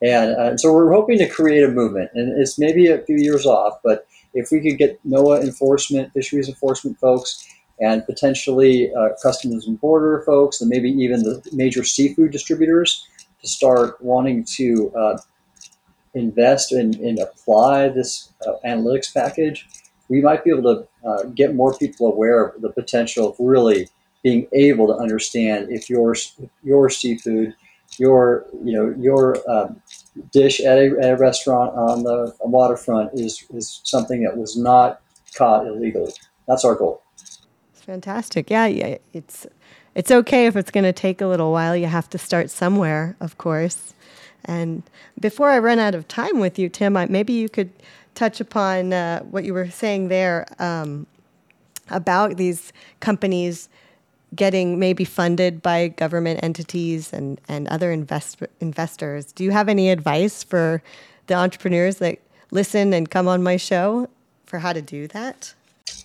[0.00, 3.44] And, uh, so we're hoping to create a movement, and it's maybe a few years
[3.44, 7.44] off, but if we could get NOAA enforcement, fisheries enforcement folks,
[7.80, 13.06] and potentially uh, customs and border folks, and maybe even the major seafood distributors
[13.40, 15.18] to start wanting to uh,
[16.14, 19.66] invest and, and, apply this uh, analytics package,
[20.08, 23.88] we might be able to uh, get more people aware of the potential of really
[24.22, 26.14] being able to understand if your
[26.62, 27.54] your seafood,
[27.98, 29.80] your you know your um,
[30.32, 35.00] dish at a, at a restaurant on the waterfront is is something that was not
[35.34, 36.12] caught illegally.
[36.46, 37.02] That's our goal.
[37.74, 38.50] Fantastic.
[38.50, 38.98] Yeah, yeah.
[39.12, 39.46] It's
[39.94, 41.76] it's okay if it's going to take a little while.
[41.76, 43.94] You have to start somewhere, of course.
[44.44, 44.82] And
[45.18, 47.70] before I run out of time with you, Tim, I, maybe you could
[48.18, 51.06] touch upon uh, what you were saying there um,
[51.88, 53.68] about these companies
[54.34, 59.32] getting maybe funded by government entities and, and other invest- investors.
[59.32, 60.82] Do you have any advice for
[61.28, 62.18] the entrepreneurs that
[62.50, 64.08] listen and come on my show
[64.46, 65.54] for how to do that?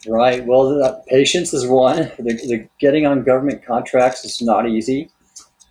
[0.07, 0.45] Right.
[0.45, 2.11] Well, patience is one.
[2.19, 5.09] The, the, getting on government contracts is not easy.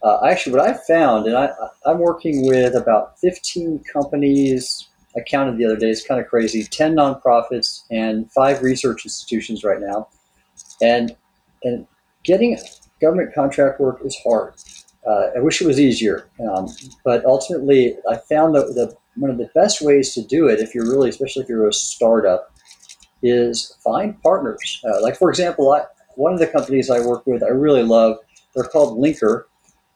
[0.02, 1.50] Uh, actually, what I found, and I,
[1.86, 4.88] I'm working with about 15 companies.
[5.16, 5.90] I counted the other day.
[5.90, 6.64] It's kind of crazy.
[6.64, 10.08] 10 nonprofits and five research institutions right now,
[10.80, 11.16] and
[11.64, 11.86] and
[12.24, 12.58] getting
[13.00, 14.54] government contract work is hard.
[15.06, 16.68] Uh, I wish it was easier, um,
[17.04, 20.74] but ultimately, I found that the one of the best ways to do it, if
[20.74, 22.52] you're really, especially if you're a startup,
[23.22, 24.80] is find partners.
[24.84, 28.16] Uh, like, for example, I, one of the companies I work with, I really love,
[28.54, 29.44] they're called Lynker,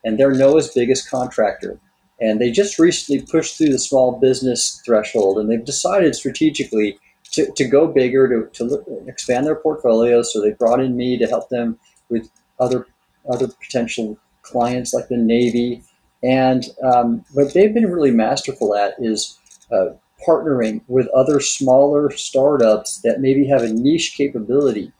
[0.04, 1.80] and they're NOAA's biggest contractor.
[2.20, 6.98] And they just recently pushed through the small business threshold, and they've decided strategically
[7.32, 10.22] to, to go bigger, to, to expand their portfolio.
[10.22, 12.86] So they brought in me to help them with other
[13.30, 15.82] other potential clients like the Navy.
[16.22, 19.38] And um, what they've been really masterful at is
[19.70, 19.88] uh,
[20.26, 24.92] partnering with other smaller startups that maybe have a niche capability.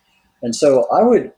[0.42, 1.32] And so I would,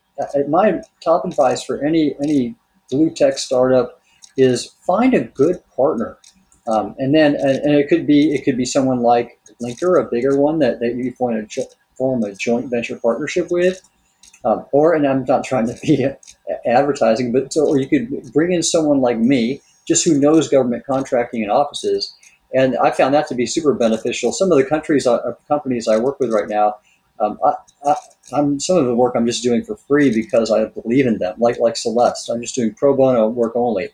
[0.48, 2.56] my top advice for any any
[2.90, 3.97] blue tech startup
[4.38, 6.16] is find a good partner.
[6.66, 10.38] Um, and then, and, it could be it could be someone like Lynker, a bigger
[10.38, 11.46] one that, that you form a,
[11.96, 13.80] form a joint venture partnership with,
[14.44, 16.06] um, or and I'm not trying to be
[16.66, 20.84] advertising, but so, or you could bring in someone like me, just who knows government
[20.86, 22.14] contracting and offices,
[22.54, 24.32] and I found that to be super beneficial.
[24.32, 26.76] Some of the countries, uh, companies I work with right now,
[27.20, 27.54] um, I,
[28.32, 31.18] I, am some of the work I'm just doing for free because I believe in
[31.18, 31.34] them.
[31.38, 33.88] Like like Celeste, I'm just doing pro bono work only.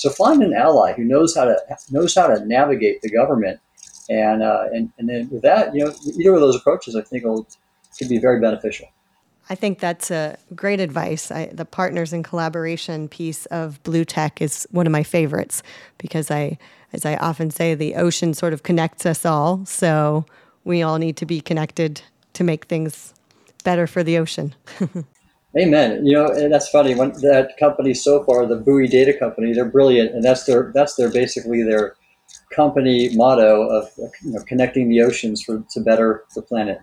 [0.00, 1.58] So find an ally who knows how to
[1.90, 3.60] knows how to navigate the government,
[4.08, 7.24] and uh, and and then with that, you know, either of those approaches, I think
[7.24, 7.46] will
[7.98, 8.88] could be very beneficial.
[9.50, 11.30] I think that's a great advice.
[11.30, 15.62] I, the partners and collaboration piece of Blue Tech is one of my favorites
[15.98, 16.56] because I,
[16.94, 19.66] as I often say, the ocean sort of connects us all.
[19.66, 20.24] So
[20.64, 22.00] we all need to be connected
[22.34, 23.12] to make things
[23.64, 24.54] better for the ocean.
[25.58, 26.06] Amen.
[26.06, 26.94] You know, that's funny.
[26.94, 31.10] When that company Sofar, the Buoy Data Company, they're brilliant, and that's their that's their
[31.10, 31.96] basically their
[32.54, 36.78] company motto of you know, connecting the oceans for to better the planet.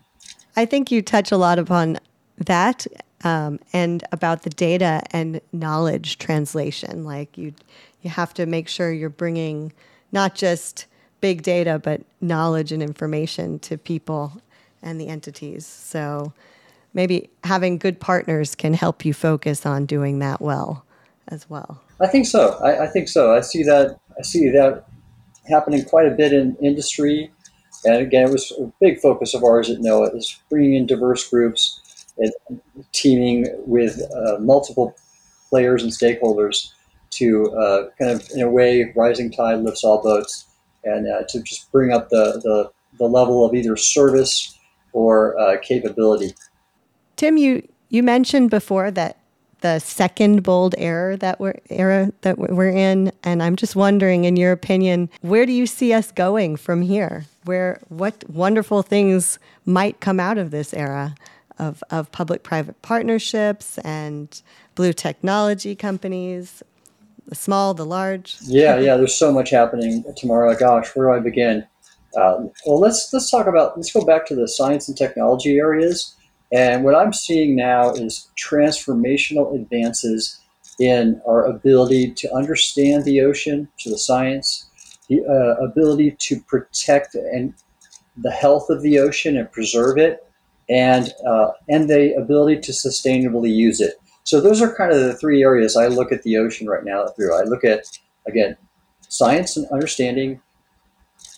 [0.56, 2.00] I think you touch a lot upon
[2.38, 2.88] that
[3.24, 7.04] um, and about the data and knowledge translation.
[7.04, 7.54] Like you,
[8.02, 9.74] you have to make sure you're bringing
[10.12, 10.88] not just
[11.22, 14.42] big data, but knowledge and information to people
[14.82, 15.66] and the entities.
[15.66, 16.34] So
[16.98, 20.84] maybe having good partners can help you focus on doing that well
[21.30, 21.80] as well.
[22.02, 22.58] I think so.
[22.62, 23.34] I, I think so.
[23.34, 23.98] I see that.
[24.20, 24.84] I see that
[25.48, 27.32] happening quite a bit in industry.
[27.86, 31.30] And again, it was a big focus of ours at NOAA is bringing in diverse
[31.30, 31.80] groups
[32.18, 32.34] and
[32.92, 34.96] teaming with uh, multiple
[35.50, 36.74] players and stakeholders
[37.12, 40.48] to uh, kind of, in a way, rising tide lifts all boats,
[40.84, 44.58] and uh, to just bring up the, the, the level of either service
[44.94, 46.34] or uh, capability.
[47.18, 49.18] Tim, you, you mentioned before that
[49.62, 54.36] the second bold era that we're era that we're in and i'm just wondering in
[54.36, 57.26] your opinion where do you see us going from here?
[57.46, 61.16] Where what wonderful things might come out of this era
[61.58, 64.40] of, of public private partnerships and
[64.76, 66.62] blue technology companies
[67.26, 68.38] the small the large?
[68.42, 70.56] Yeah yeah there's so much happening Tamara.
[70.56, 71.66] Gosh where do i begin?
[72.16, 76.16] Uh, well let's let's talk about let's go back to the science and technology areas
[76.52, 80.40] and what I'm seeing now is transformational advances
[80.80, 84.70] in our ability to understand the ocean, to the science,
[85.10, 87.54] the uh, ability to protect and
[88.18, 90.26] the health of the ocean and preserve it,
[90.70, 93.96] and uh, and the ability to sustainably use it.
[94.24, 97.08] So those are kind of the three areas I look at the ocean right now
[97.08, 97.36] through.
[97.36, 97.86] I look at
[98.28, 98.58] again
[99.10, 100.42] science and understanding,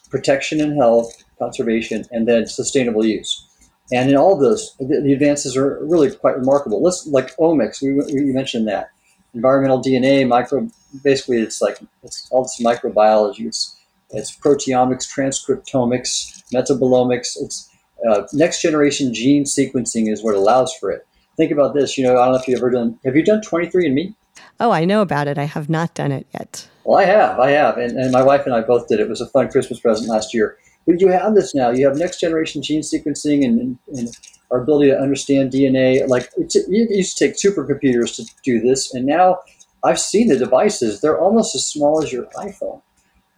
[0.10, 3.49] protection and health, conservation, and then sustainable use.
[3.92, 6.82] And in all of those, the, the advances are really quite remarkable.
[6.82, 7.82] Let's like omics.
[7.82, 8.92] We, we mentioned that
[9.34, 10.68] environmental DNA, micro.
[11.04, 13.48] Basically, it's like it's all this microbiology.
[13.48, 13.76] It's
[14.12, 17.38] it's proteomics, transcriptomics, metabolomics.
[17.40, 17.70] It's
[18.10, 21.06] uh, next generation gene sequencing is what allows for it.
[21.38, 21.98] Think about this.
[21.98, 23.00] You know, I don't know if you've ever done.
[23.06, 24.16] Have you done 23andMe?
[24.60, 25.38] Oh, I know about it.
[25.38, 26.68] I have not done it yet.
[26.84, 27.40] Well, I have.
[27.40, 29.00] I have, and, and my wife and I both did.
[29.00, 30.58] It was a fun Christmas present last year.
[30.90, 31.70] But you have this now.
[31.70, 34.18] You have next generation gene sequencing and, and,
[34.52, 36.08] our ability to understand DNA.
[36.08, 39.38] Like it used to take supercomputers to do this, and now
[39.84, 41.02] I've seen the devices.
[41.02, 42.82] They're almost as small as your iPhone,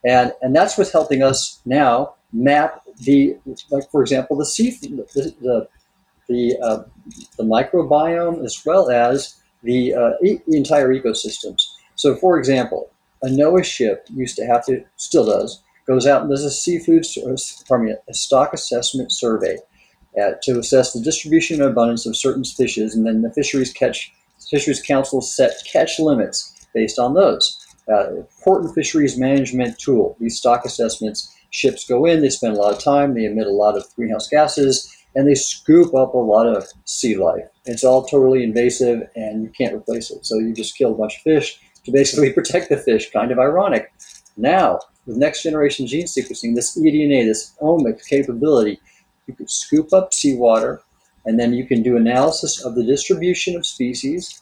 [0.05, 3.35] and and that's what's helping us now map the
[3.71, 5.67] like for example the sea the the
[6.29, 6.83] the, uh,
[7.37, 11.67] the microbiome as well as the, uh, e- the entire ecosystems.
[11.95, 12.89] So, for example,
[13.21, 17.05] a NOAA ship used to have to, still does, goes out and does a seafood,
[17.67, 19.57] pardon me, a stock assessment survey
[20.21, 24.13] uh, to assess the distribution and abundance of certain fishes, and then the fisheries catch
[24.49, 27.57] fisheries council set catch limits based on those.
[27.91, 30.15] Uh, important fisheries management tool.
[30.19, 33.51] These stock assessments, ships go in, they spend a lot of time, they emit a
[33.51, 37.45] lot of greenhouse gases, and they scoop up a lot of sea life.
[37.65, 40.25] It's all totally invasive, and you can't replace it.
[40.25, 43.11] So you just kill a bunch of fish to basically protect the fish.
[43.11, 43.91] Kind of ironic.
[44.41, 48.79] Now, with next generation gene sequencing, this eDNA, this omics capability,
[49.27, 50.81] you can scoop up seawater
[51.25, 54.41] and then you can do analysis of the distribution of species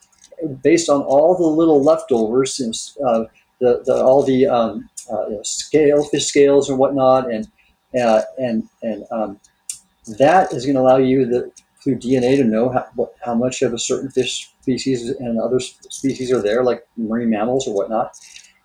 [0.64, 3.26] based on all the little leftovers, uh,
[3.60, 7.48] the, the, all the um, uh, you know, scale, fish scales and whatnot, and
[8.00, 9.40] uh, and and um,
[10.18, 11.52] that is going to allow you the,
[11.84, 15.60] through DNA to know how, what, how much of a certain fish species and other
[15.60, 18.18] species are there, like marine mammals or whatnot.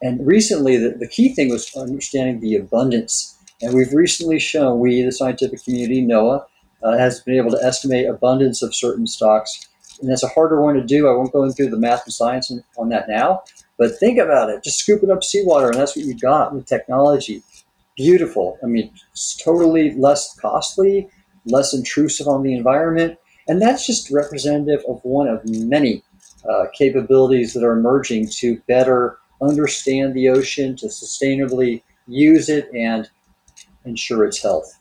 [0.05, 3.39] And recently, the, the key thing was understanding the abundance.
[3.63, 6.45] And we've recently shown, we, the scientific community, NOAA,
[6.83, 9.67] uh, has been able to estimate abundance of certain stocks.
[10.03, 11.09] And that's a harder one to do.
[11.09, 13.45] I won't go into the math and science on that now.
[13.79, 14.63] But think about it.
[14.63, 17.43] Just scooping up seawater, and that's what you got with technology.
[17.97, 18.59] Beautiful.
[18.63, 21.09] I mean, it's totally less costly,
[21.47, 23.19] less intrusive on the environment.
[23.49, 26.03] And that's just representative of one of many
[26.47, 33.09] uh, capabilities that are emerging to better understand the ocean, to sustainably use it, and
[33.85, 34.79] ensure its health.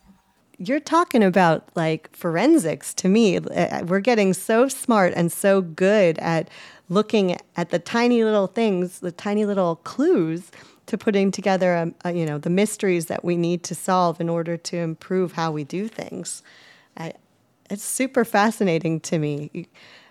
[0.57, 3.37] You're talking about like forensics to me.
[3.37, 6.49] Uh, we're getting so smart and so good at
[6.89, 10.51] looking at the tiny little things, the tiny little clues
[10.85, 13.75] to putting together, a, um, a, uh, you know, the mysteries that we need to
[13.75, 16.43] solve in order to improve how we do things.
[16.97, 17.13] I,
[17.69, 19.67] it's super fascinating to me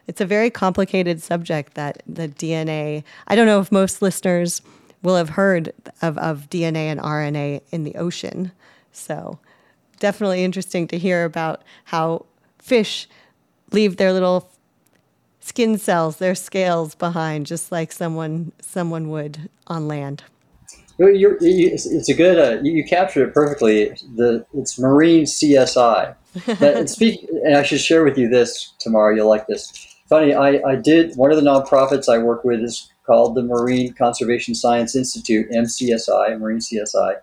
[0.06, 3.04] it's a very complicated subject that the DNA.
[3.28, 4.62] I don't know if most listeners
[5.02, 8.52] will have heard of, of DNA and RNA in the ocean.
[8.92, 9.38] So
[9.98, 12.26] definitely interesting to hear about how
[12.58, 13.08] fish
[13.72, 14.50] leave their little
[15.40, 20.24] skin cells, their scales behind, just like someone someone would on land.
[20.98, 22.38] You're, you, it's a good.
[22.38, 23.88] Uh, you, you, captured it perfectly.
[24.14, 26.14] The it's marine CSI.
[26.60, 29.16] and speak, and I should share with you this Tamara.
[29.16, 32.90] You'll like this funny, I, I did one of the nonprofits I work with is
[33.06, 37.16] called the Marine Conservation Science Institute, MCSI, Marine CSI.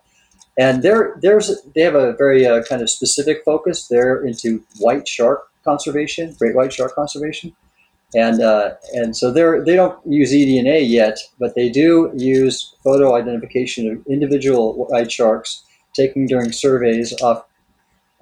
[0.58, 3.88] And they're, there's, they have a very uh, kind of specific focus.
[3.88, 7.54] They're into white shark conservation, great white shark conservation.
[8.14, 13.14] And, uh, and so they're, they don't use eDNA yet, but they do use photo
[13.14, 15.64] identification of individual white sharks
[15.94, 17.44] taken during surveys off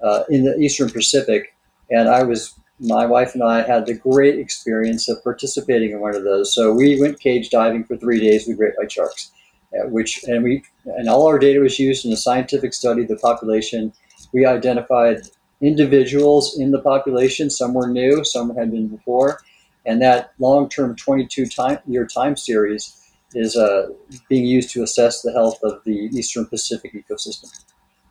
[0.03, 1.55] uh, in the Eastern Pacific.
[1.89, 6.15] And I was my wife and I had the great experience of participating in one
[6.15, 6.53] of those.
[6.53, 9.31] So we went cage diving for three days with great white sharks,
[9.73, 13.09] uh, which and we and all our data was used in a scientific study of
[13.09, 13.93] the population.
[14.33, 15.21] We identified
[15.61, 17.49] individuals in the population.
[17.49, 19.41] Some were new, some had been before,
[19.85, 21.79] And that long-term 22 time,
[22.13, 22.95] time series
[23.33, 23.89] is uh,
[24.27, 27.51] being used to assess the health of the Eastern Pacific ecosystem.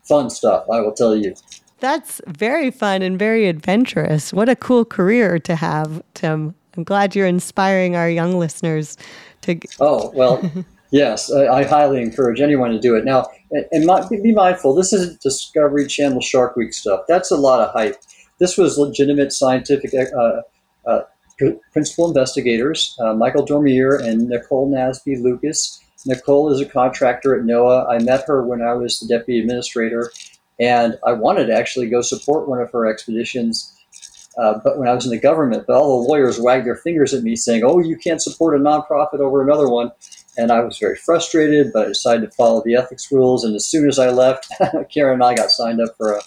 [0.03, 1.35] Fun stuff, I will tell you.
[1.79, 4.33] That's very fun and very adventurous.
[4.33, 6.55] What a cool career to have, Tim.
[6.75, 8.97] I'm glad you're inspiring our young listeners
[9.41, 9.59] to.
[9.79, 10.41] Oh, well,
[10.91, 13.05] yes, I, I, highly encourage anyone to do it.
[13.05, 17.01] Now, and, and be mindful, this isn't Discovery Channel Shark Week stuff.
[17.07, 17.97] That's a lot of hype.
[18.39, 20.41] This was legitimate scientific uh,
[20.85, 21.01] uh,
[21.71, 25.81] principal investigators, uh, Michael Domeier and Nicole Nasby Lucas.
[26.05, 27.89] Nicole is a contractor at NOAA.
[27.89, 30.11] I met her when I was the deputy administrator,
[30.59, 33.75] and I wanted to actually go support one of her expeditions.
[34.37, 37.13] Uh, but when I was in the government, but all the lawyers wagged their fingers
[37.13, 39.91] at me saying, "Oh, you can't support a nonprofit over another one,"
[40.37, 41.71] and I was very frustrated.
[41.73, 44.47] But I decided to follow the ethics rules, and as soon as I left,
[44.93, 46.21] Karen and I got signed up for a,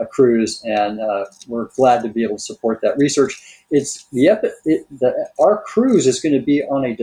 [0.00, 3.64] a cruise, and uh, we're glad to be able to support that research.
[3.70, 6.96] It's the, epi- it, the our cruise is going to be on a,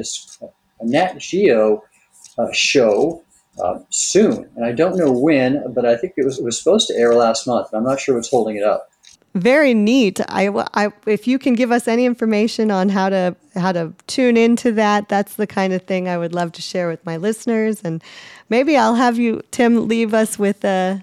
[0.80, 1.84] a Nat Geo
[2.38, 3.24] uh, show
[3.60, 6.88] uh, soon, and I don't know when, but I think it was it was supposed
[6.88, 7.68] to air last month.
[7.74, 8.89] I'm not sure what's holding it up.
[9.34, 10.20] Very neat.
[10.28, 14.36] I, I, if you can give us any information on how to how to tune
[14.36, 17.82] into that, that's the kind of thing I would love to share with my listeners.
[17.82, 18.04] And
[18.49, 20.97] maybe I'll have you, Tim, leave us with uh,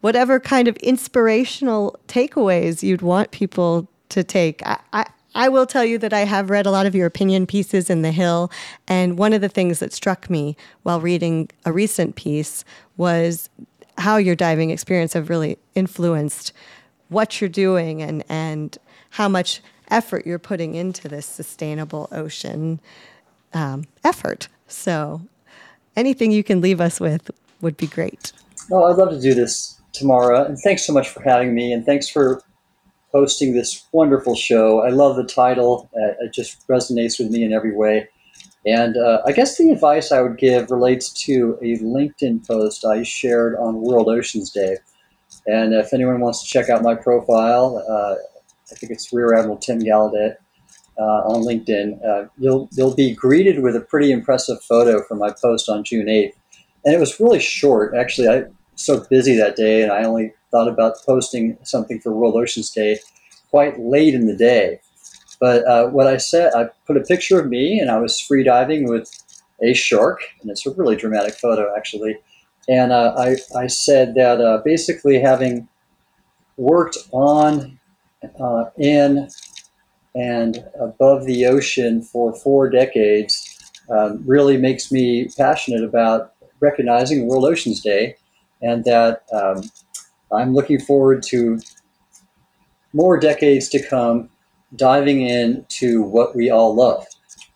[0.00, 4.62] whatever kind of inspirational takeaways you'd want people to take.
[4.66, 7.90] I, I will tell you that I have read a lot of your opinion pieces
[7.90, 8.50] in The Hill,
[8.86, 12.64] and one of the things that struck me while reading a recent piece
[12.96, 13.50] was
[13.98, 16.52] how your diving experience have really influenced
[17.08, 18.78] what you're doing and, and
[19.10, 19.60] how much
[19.90, 22.80] effort you're putting into this sustainable ocean
[23.52, 24.48] um, effort.
[24.66, 25.22] So,
[25.96, 27.30] anything you can leave us with
[27.60, 28.32] would be great.
[28.70, 30.44] Oh, I'd love to do this, Tamara.
[30.44, 31.72] And thanks so much for having me.
[31.72, 32.42] And thanks for
[33.14, 34.82] hosting this wonderful show.
[34.82, 38.08] I love the title, uh, it just resonates with me in every way.
[38.66, 43.02] And uh, I guess the advice I would give relates to a LinkedIn post I
[43.02, 44.78] shared on World Oceans Day.
[45.46, 48.14] And if anyone wants to check out my profile, uh,
[48.72, 50.36] I think it's Rear Admiral Tim Gallaudet
[50.98, 52.04] uh, on LinkedIn.
[52.04, 56.06] Uh, you'll you'll be greeted with a pretty impressive photo from my post on June
[56.06, 56.32] 8th,
[56.84, 57.94] and it was really short.
[57.94, 58.46] Actually, I was
[58.76, 63.00] so busy that day, and I only thought about posting something for World Oceans Day
[63.50, 64.78] quite late in the day.
[65.40, 68.44] But uh, what I said, I put a picture of me, and I was free
[68.44, 69.10] diving with
[69.60, 72.16] a shark, and it's a really dramatic photo, actually.
[72.68, 75.68] And uh, I, I said that uh, basically having
[76.56, 77.80] worked on,
[78.40, 79.28] uh, in,
[80.14, 87.44] and above the ocean for four decades um, really makes me passionate about recognizing World
[87.44, 88.14] Oceans Day
[88.62, 89.62] and that um,
[90.34, 91.60] I'm looking forward to
[92.92, 94.30] more decades to come
[94.76, 97.06] diving into what we all love.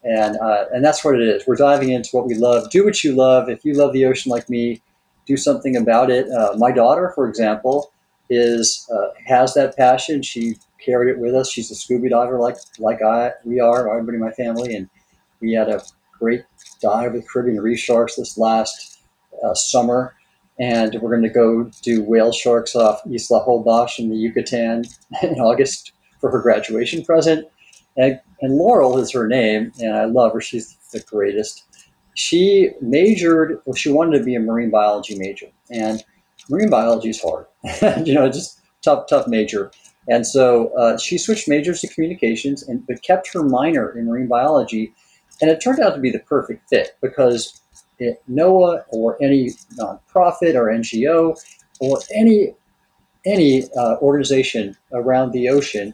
[0.04, 1.46] And, uh, and that's what it is.
[1.46, 2.70] We're diving into what we love.
[2.70, 3.48] Do what you love.
[3.48, 4.80] If you love the ocean like me,
[5.26, 6.30] do something about it.
[6.30, 7.92] Uh, my daughter, for example,
[8.30, 10.22] is uh, has that passion.
[10.22, 11.50] She carried it with us.
[11.50, 14.88] She's a scuba diver, like like I we are, everybody in my family, and
[15.40, 15.82] we had a
[16.18, 16.44] great
[16.80, 19.00] dive with Caribbean reef sharks this last
[19.44, 20.14] uh, summer.
[20.60, 24.84] And we're going to go do whale sharks off Isla Holbox in the Yucatan
[25.22, 27.46] in August for her graduation present.
[27.96, 30.40] And, and Laurel is her name, and I love her.
[30.40, 31.64] She's the greatest
[32.18, 35.46] she majored, well, she wanted to be a marine biology major.
[35.70, 36.02] And
[36.50, 37.46] marine biology is hard,
[38.04, 39.70] you know, just tough, tough major.
[40.08, 44.26] And so uh, she switched majors to communications and but kept her minor in marine
[44.26, 44.92] biology.
[45.40, 47.60] And it turned out to be the perfect fit because
[47.98, 51.36] it, NOAA or any nonprofit or NGO
[51.80, 52.54] or any
[53.26, 55.92] any uh, organization around the ocean,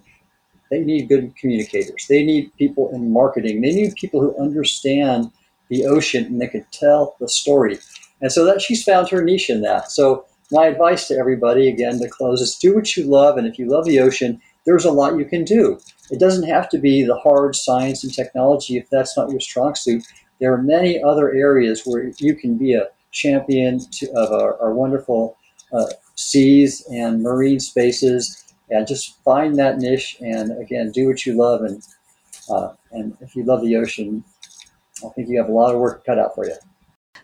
[0.71, 2.07] they need good communicators.
[2.09, 3.61] They need people in marketing.
[3.61, 5.33] They need people who understand
[5.69, 7.79] the ocean and they could tell the story.
[8.21, 9.91] And so that she's found her niche in that.
[9.91, 13.37] So my advice to everybody, again, to close is do what you love.
[13.37, 15.79] And if you love the ocean, there's a lot you can do.
[16.11, 19.75] It doesn't have to be the hard science and technology if that's not your strong
[19.75, 20.05] suit.
[20.41, 24.75] There are many other areas where you can be a champion to, of our, our
[24.75, 25.37] wonderful
[25.73, 31.37] uh, seas and marine spaces and just find that niche and again do what you
[31.37, 31.83] love and
[32.51, 34.25] uh, and if you love the ocean
[35.05, 36.55] I think you have a lot of work cut out for you.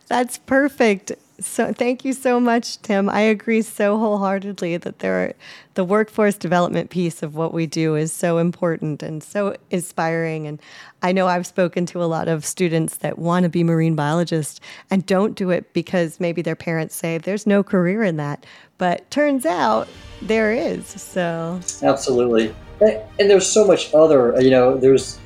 [0.08, 1.12] That's perfect.
[1.40, 3.08] So thank you so much, Tim.
[3.08, 5.34] I agree so wholeheartedly that there are,
[5.74, 10.46] the workforce development piece of what we do is so important and so inspiring.
[10.46, 10.60] And
[11.02, 14.60] I know I've spoken to a lot of students that want to be marine biologists
[14.90, 18.44] and don't do it because maybe their parents say there's no career in that.
[18.76, 19.88] But turns out
[20.20, 20.86] there is.
[20.86, 22.54] So absolutely.
[22.80, 25.18] And there's so much other, you know, there's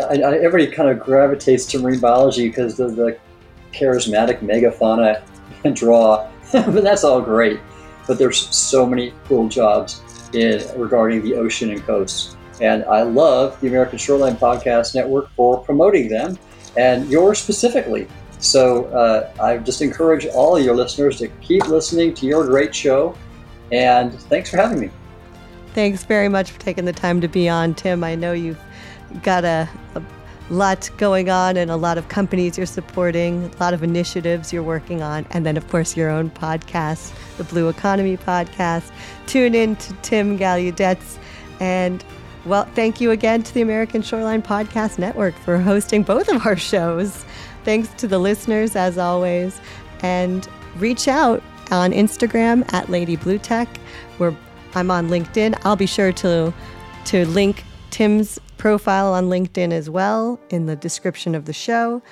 [0.00, 3.18] I, I, everybody kind of gravitates to marine biology because of the
[3.72, 5.22] charismatic megafauna
[5.74, 7.60] draw, but that's all great.
[8.06, 10.02] But there's so many cool jobs
[10.32, 12.36] in regarding the ocean and coasts.
[12.60, 16.38] And I love the American Shoreline Podcast Network for promoting them
[16.76, 18.06] and yours specifically.
[18.38, 23.16] So uh, I just encourage all your listeners to keep listening to your great show.
[23.72, 24.90] And thanks for having me.
[25.74, 28.04] Thanks very much for taking the time to be on, Tim.
[28.04, 28.60] I know you've
[29.22, 30.02] got a, a
[30.50, 34.62] lot going on and a lot of companies you're supporting, a lot of initiatives you're
[34.62, 38.90] working on, and then, of course, your own podcast, the Blue Economy Podcast.
[39.26, 41.18] Tune in to Tim Gallaudet's.
[41.60, 42.04] And,
[42.44, 46.56] well, thank you again to the American Shoreline Podcast Network for hosting both of our
[46.56, 47.24] shows.
[47.64, 49.60] Thanks to the listeners, as always.
[50.02, 51.42] And reach out
[51.72, 53.68] on Instagram at Lady Blue Tech,
[54.18, 54.36] where
[54.74, 55.58] I'm on LinkedIn.
[55.64, 56.52] I'll be sure to
[57.06, 62.02] to link Tim's profile on LinkedIn as well in the description of the show.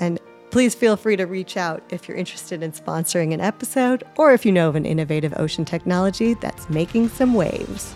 [0.00, 0.18] And
[0.50, 4.46] please feel free to reach out if you're interested in sponsoring an episode or if
[4.46, 7.94] you know of an innovative ocean technology that's making some waves.